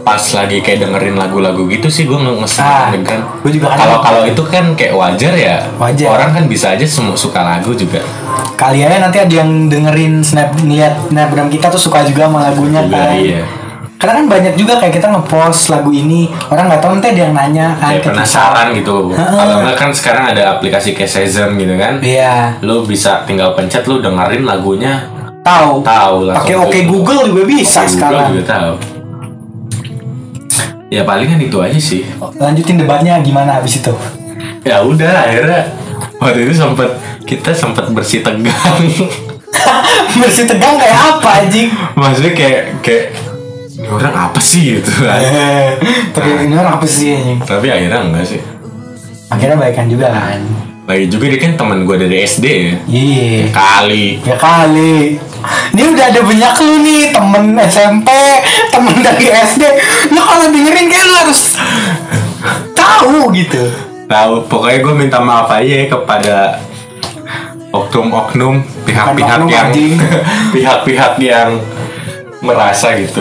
[0.07, 4.43] pas lagi kayak dengerin lagu-lagu gitu sih gue nge Ah, juga kadang Kalau kalau itu
[4.49, 5.57] kan kayak wajar ya.
[5.77, 6.09] Wajar.
[6.09, 8.01] Orang kan bisa aja semua suka lagu juga.
[8.59, 12.83] kali aja nanti ada yang dengerin snap ngeliat snapgram kita tuh suka juga sama lagunya
[12.87, 13.43] Juga, kan iya.
[13.99, 17.35] Karena kan banyak juga kayak kita ngepost lagu ini orang nggak tahu nanti ada yang
[17.35, 18.15] nanya kan kita.
[18.15, 19.11] penasaran gitu.
[19.11, 21.99] Kalau enggak kan sekarang ada aplikasi kayak Shazam gitu kan.
[21.99, 25.03] iya Lu bisa tinggal pencet lu dengerin lagunya
[25.43, 26.83] tahu tahu pakai oke tuh.
[26.87, 28.73] Google juga bisa Google sekarang juga tahu.
[30.89, 32.07] Ya palingan itu aja sih.
[32.39, 33.93] lanjutin debatnya gimana habis itu
[34.63, 35.75] Ya udah akhirnya
[36.23, 36.95] waktu itu sempat
[37.27, 38.79] kita sempat bersih tegang.
[40.23, 41.69] bersih tegang kayak apa anjing
[41.99, 43.05] Maksudnya kayak kayak
[43.89, 45.17] ini orang apa sih gitu kan.
[46.15, 48.41] tapi ini orang apa sih Tapi akhirnya enggak sih.
[49.29, 50.41] akhirnya baikan juga kan
[50.85, 52.75] Lagi juga dia kan teman gue dari SD ya.
[52.87, 54.21] iya Kali.
[54.23, 55.21] ya kali
[55.71, 58.09] ini udah ada banyak lu nih temen SMP
[58.69, 59.63] temen dari SD
[60.09, 61.41] lu kalau dengerin kan lu harus
[62.73, 63.65] tahu gitu
[64.09, 66.37] Tahu pokoknya gue minta maaf aja ya kepada
[67.69, 69.69] oknum-oknum pihak-pihak yang
[70.57, 71.61] pihak-pihak yang
[72.41, 73.21] merasa gitu.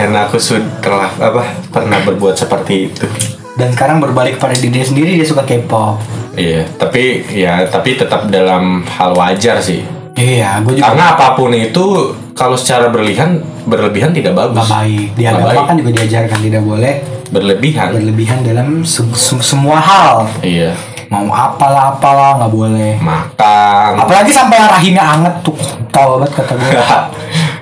[0.00, 0.80] Karena aku sudah
[1.12, 3.04] apa pernah berbuat seperti itu.
[3.52, 6.00] dan sekarang berbalik pada diri dia sendiri dia suka K-pop
[6.32, 9.84] Iya, tapi ya tapi tetap dalam hal wajar sih.
[10.12, 11.84] iya gue juga Karena apa pun itu
[12.32, 14.64] kalau secara berlebihan berlebihan tidak gak bagus.
[14.66, 16.94] baik di agama kan juga diajarkan tidak boleh
[17.28, 17.88] Berlebihan.
[17.92, 20.72] berlebihan dalam se- se- semua hal Iya.
[21.08, 23.90] mau apalah apalah nggak boleh Makan.
[23.98, 25.58] apalagi sampai rahimnya anget tuh
[25.90, 26.70] tau banget kata gue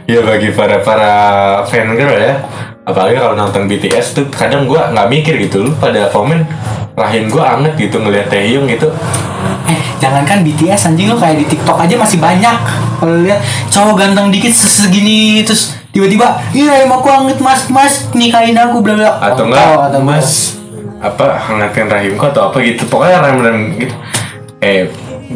[0.08, 1.12] ya bagi para para
[1.64, 2.40] fan girl ya.
[2.82, 5.60] Apalagi kalau nonton BTS tuh kadang gua nggak mikir gitu.
[5.60, 6.48] Lu pada komen
[6.96, 8.88] rahim gua anget gitu ngeliat Taehyung gitu.
[9.68, 12.56] Eh jangankan BTS anjing lo kayak di TikTok aja masih banyak.
[12.98, 18.08] Kalau lihat cowok ganteng dikit se- segini terus tiba-tiba iya rahim aku anget mas mas
[18.10, 19.10] nikahin aku bla bla.
[19.22, 20.08] Atau Oh, enggak kata gue.
[20.08, 20.28] mas
[20.98, 22.88] apa hangatkan rahimku atau apa gitu.
[22.88, 23.94] Pokoknya rahim rahim gitu.
[24.58, 24.88] Eh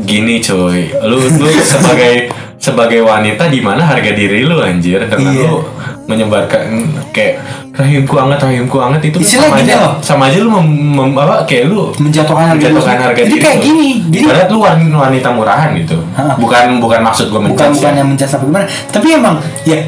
[0.02, 2.32] gini coy lu lu sebagai
[2.62, 5.50] sebagai wanita di mana harga diri lu anjir dengan Iya.
[5.50, 5.66] lu
[6.04, 6.62] menyebarkan
[7.10, 7.42] kayak
[7.72, 9.92] rahimku anget rahimku anget itu Istilah sama aja loh.
[9.98, 13.04] sama aja lu mem, mem- apa kayak lu menjatuhkan harga menjatuhkan diri.
[13.04, 13.64] harga jadi diri kayak lu.
[13.64, 16.34] gini jadi Ibarat lu wan- wanita murahan gitu Hah.
[16.36, 17.98] bukan bukan maksud gue bukan menjudge bukan ya.
[17.98, 19.34] yang menjudge apa gimana tapi emang
[19.64, 19.78] ya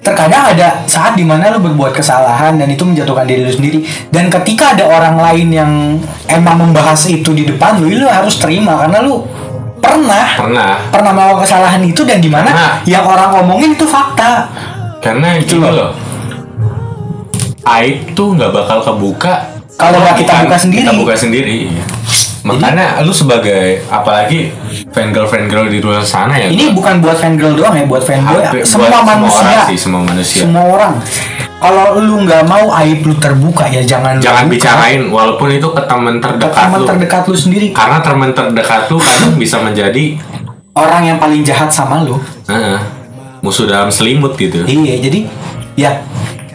[0.00, 3.78] terkadang ada saat di mana lu berbuat kesalahan dan itu menjatuhkan diri lu sendiri
[4.08, 5.70] dan ketika ada orang lain yang
[6.26, 9.26] emang membahas itu di depan lu lu harus terima karena lu
[9.80, 10.26] pernah.
[10.36, 10.70] Pernah.
[10.88, 12.72] Pernah melakukan kesalahan itu dan di mana Pernah.
[12.84, 14.46] yang orang omongin itu fakta.
[15.00, 15.72] Karena gini loh.
[15.72, 15.92] loh.
[17.62, 19.34] Aib tuh nggak bakal kebuka.
[19.76, 20.80] Kalau nggak kita buka sendiri.
[20.82, 21.58] kita buka sendiri.
[22.40, 24.48] Makanya lu sebagai apalagi
[24.92, 26.48] fan girl fan girl di luar sana ya.
[26.48, 29.44] Ini bukan buat fan girl doang ya buat fan Hampir- semua buat manusia.
[29.44, 30.40] orang sih semua manusia.
[30.40, 30.92] Semua orang
[31.60, 34.56] kalau lu nggak mau aib lu terbuka ya jangan jangan buka.
[34.56, 36.86] bicarain walaupun itu ke teman ke terdekat teman lu.
[36.88, 37.66] terdekat lu sendiri.
[37.76, 40.16] Karena teman terdekat lu kadang bisa menjadi
[40.72, 42.16] orang yang paling jahat sama lu.
[42.48, 42.80] Eh,
[43.44, 44.64] musuh dalam selimut gitu.
[44.64, 45.20] Iya, jadi
[45.76, 45.92] ya.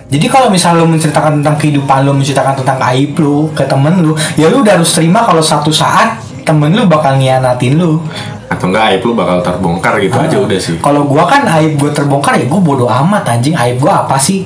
[0.06, 4.14] Jadi kalau misal lu menceritakan tentang kehidupan lu, menceritakan tentang aib lu ke temen lu,
[4.38, 7.97] ya lu udah harus terima kalau satu saat temen lu bakal ngianatin lu.
[8.45, 10.78] Atau enggak aib lu bakal terbongkar gitu aja udah sih.
[10.78, 13.58] kalau gua kan aib gua terbongkar ya gua bodo amat anjing.
[13.58, 14.45] Aib gua apa sih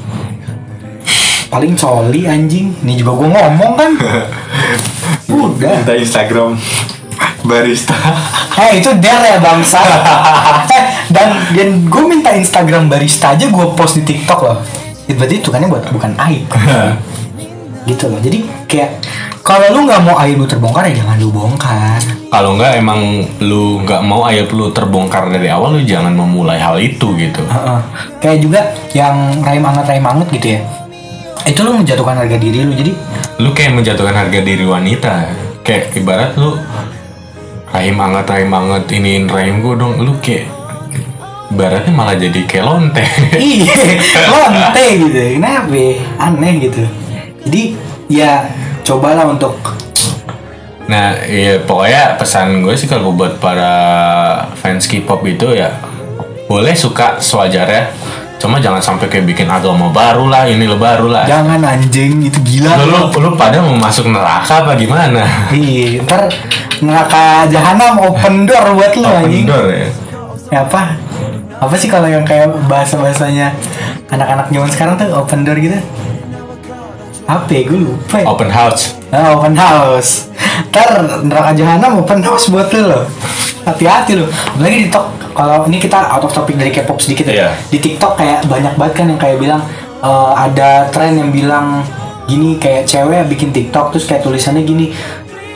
[1.50, 2.72] paling coli anjing.
[2.86, 3.92] Ini juga gua ngomong kan?
[5.30, 5.82] Udah.
[5.82, 6.54] Minta Instagram
[7.44, 7.98] barista.
[8.60, 9.82] Eh itu der ya bangsa.
[10.70, 14.62] Eh, Dan dan gue minta Instagram barista aja gue post di TikTok loh.
[15.10, 16.46] Itu Berarti itu kan buat bukan aib.
[17.90, 18.22] Gitu loh.
[18.22, 19.02] Jadi kayak
[19.42, 21.98] Kalau lu nggak mau aib lu terbongkar ya jangan lu bongkar.
[22.30, 26.78] Kalau enggak emang lu nggak mau aib lu terbongkar dari awal lu jangan memulai hal
[26.78, 27.42] itu gitu.
[27.50, 27.80] Heeh.
[28.22, 28.62] Kayak juga
[28.94, 30.62] yang rahim anget rahim anget gitu ya
[31.50, 32.94] Itu lu menjatuhkan harga diri lu Jadi?
[33.42, 35.14] Lu kayak menjatuhkan harga diri wanita.
[35.66, 36.62] Kayak ibarat lu
[37.74, 39.98] rahim anget rahim anget iniin rahim gue dong.
[39.98, 40.46] Lu kayak
[41.50, 43.02] ibaratnya malah jadi kayak lonte.
[43.42, 43.78] Iya
[44.30, 45.20] Lonte gitu.
[45.42, 45.98] Kenapa ya?
[46.22, 46.86] Aneh gitu.
[47.50, 47.64] Jadi
[48.14, 48.46] ya
[48.86, 49.54] Cobalah untuk
[50.90, 53.70] nah iya pokoknya pesan gue sih kalau buat para
[54.58, 55.78] fans K-pop itu ya
[56.50, 57.94] boleh suka sewajarnya
[58.40, 62.40] cuma jangan sampai kayak bikin agama baru lah ini lo baru lah Jangan anjing Itu
[62.40, 66.32] gila lu, lu, lu pada mau masuk neraka apa gimana Iya, ntar
[66.80, 69.44] neraka jahanam open door buat lu open anjing.
[69.44, 69.88] door ya
[70.50, 70.96] Ya apa?
[71.60, 73.52] Apa sih kalau yang kayak bahasa-bahasanya
[74.08, 75.76] anak-anak zaman sekarang tuh open door gitu?
[77.28, 77.62] Apa ya?
[77.62, 78.26] Gue lupa ya.
[78.26, 80.30] open house Nah, open house.
[80.70, 80.90] Ntar
[81.26, 83.04] neraka jahanam open house buat lu loh.
[83.70, 84.26] Hati-hati lu.
[84.58, 85.06] Lagi di TikTok
[85.38, 87.34] kalau ini kita out of topic dari K-pop sedikit ya.
[87.34, 87.50] Iya.
[87.70, 89.62] Di TikTok kayak banyak banget kan yang kayak bilang
[90.02, 91.86] eh, ada tren yang bilang
[92.30, 94.94] gini kayak cewek bikin TikTok terus kayak tulisannya gini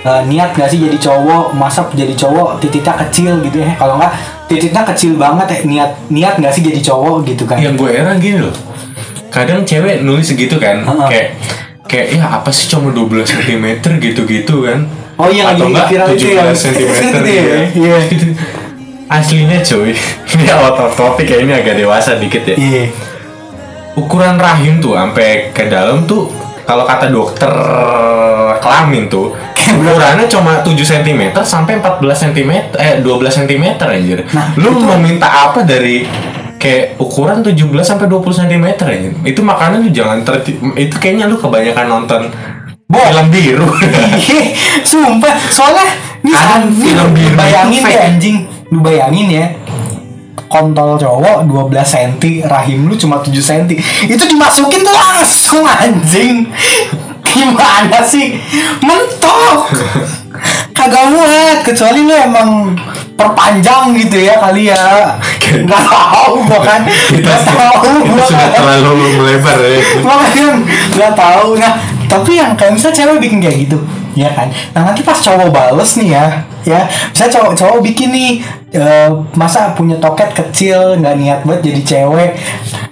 [0.04, 4.14] eh, niat gak sih jadi cowok masa jadi cowok titiknya kecil gitu ya kalau nggak
[4.50, 8.18] titiknya kecil banget ya niat niat gak sih jadi cowok gitu kan yang gue heran
[8.18, 8.56] gini loh
[9.30, 11.10] kadang cewek nulis segitu kan Heeh.
[11.10, 11.28] kayak
[11.86, 13.66] kayak ya apa sih cuma 12 cm
[14.02, 16.54] gitu-gitu kan Oh iya, lagi enggak viral itu 17 ya.
[16.54, 17.98] cm Gitu gitu ya, ya iya.
[19.12, 19.94] Aslinya cuy
[20.34, 22.86] ini out of topic kayak ini agak dewasa dikit ya iya
[23.94, 26.30] ukuran rahim tuh sampai ke dalam tuh
[26.66, 27.52] kalau kata dokter
[28.58, 34.20] kelamin tuh ukurannya cuma 7 cm sampai 14 cm eh 12 cm anjir.
[34.32, 36.08] Nah, lu mau minta apa dari
[36.60, 39.12] kayak ukuran 17 sampai 20 cm anjir.
[39.28, 40.40] Itu makanya lu jangan ter
[40.80, 42.22] itu kayaknya lu kebanyakan nonton
[42.94, 43.70] film biru.
[44.14, 44.44] Iya,
[44.86, 45.34] sumpah.
[45.50, 45.88] Soalnya
[46.24, 48.06] nih anjing, film biru bayangin deh fake.
[48.08, 48.38] anjing.
[48.70, 49.46] Lu bayangin ya.
[50.50, 53.74] Kontol cowok 12 cm, rahim lu cuma 7 cm.
[54.06, 56.46] Itu dimasukin tuh langsung anjing.
[57.26, 58.38] Gimana sih?
[58.86, 59.74] Mentok.
[60.74, 62.78] Kagak muat kecuali lu emang
[63.18, 65.18] perpanjang gitu ya kali ya.
[65.42, 66.82] Gak tahu gua kan.
[67.18, 68.60] Gak tahu sudah kan.
[68.62, 69.82] terlalu melebar ya.
[70.04, 70.48] makanya
[70.94, 71.74] nggak tahu nah
[72.14, 73.78] tapi yang kayak misalnya cewek bikin kayak gitu
[74.14, 74.46] ya kan?
[74.78, 78.32] Nah nanti pas cowok bales nih ya ya bisa cowok cowok bikin nih
[78.78, 82.38] eh, masa punya toket kecil nggak niat banget jadi cewek.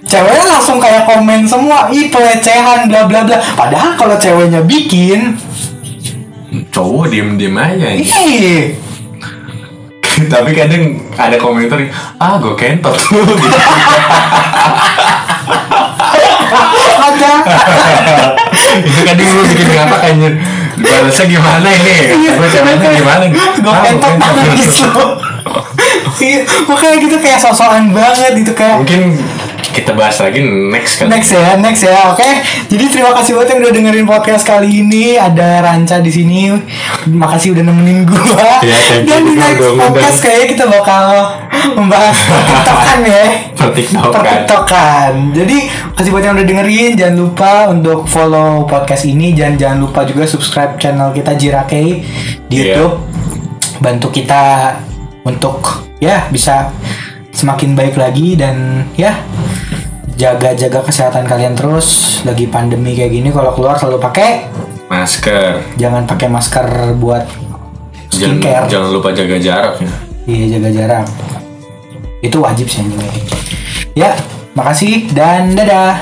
[0.02, 3.38] Ceweknya langsung kayak komen semua ih pelecehan bla bla bla.
[3.54, 5.38] Padahal kalau ceweknya bikin
[6.68, 8.12] Cowok diem-diem aja anjir.
[8.28, 8.76] ih
[10.28, 11.80] Tapi kadang ada komentar
[12.20, 12.92] ah gue kentot.
[12.92, 13.24] Tuh
[17.02, 17.32] ada
[18.80, 20.32] itu kan dulu bikin ngapa anjir.
[20.72, 21.94] Balasnya gimana ini?
[22.32, 23.24] Gue caranya gimana?
[23.34, 25.06] Gue pentok nangis lo
[26.22, 29.18] iya makanya gitu kayak sosokan banget gitu kayak mungkin
[29.64, 32.10] kita bahas lagi next kali Next ya, next ya.
[32.10, 32.26] Oke.
[32.66, 35.14] Jadi terima kasih buat yang udah dengerin podcast kali ini.
[35.14, 36.50] Ada Ranca di sini.
[37.06, 38.58] Makasih udah nemenin gua.
[38.60, 41.04] Ya, Dan di next podcast kayaknya kita bakal
[41.72, 43.24] membahas TikTokan ya.
[43.54, 45.12] pertiktokan Pertiktokan.
[45.32, 45.56] Jadi
[45.94, 46.90] kasih buat yang udah dengerin.
[46.94, 49.30] Jangan lupa untuk follow podcast ini.
[49.32, 52.02] Jangan jangan lupa juga subscribe channel kita Jirakei
[52.44, 52.82] di Iya.
[52.82, 52.96] YouTube.
[53.78, 54.74] Bantu kita
[55.22, 55.58] untuk
[55.98, 56.70] ya bisa
[57.32, 59.18] semakin baik lagi dan ya
[60.14, 62.20] jaga-jaga kesehatan kalian terus.
[62.22, 64.46] Lagi pandemi kayak gini kalau keluar selalu pakai
[64.86, 65.76] masker.
[65.80, 67.24] Jangan pakai masker buat
[68.12, 68.66] jangan, skincare.
[68.70, 69.92] jangan lupa jaga jarak ya.
[70.28, 71.06] Iya jaga jarak.
[72.22, 73.42] Itu wajib sih anjing
[73.92, 74.16] ya
[74.56, 76.00] makasih dan dadah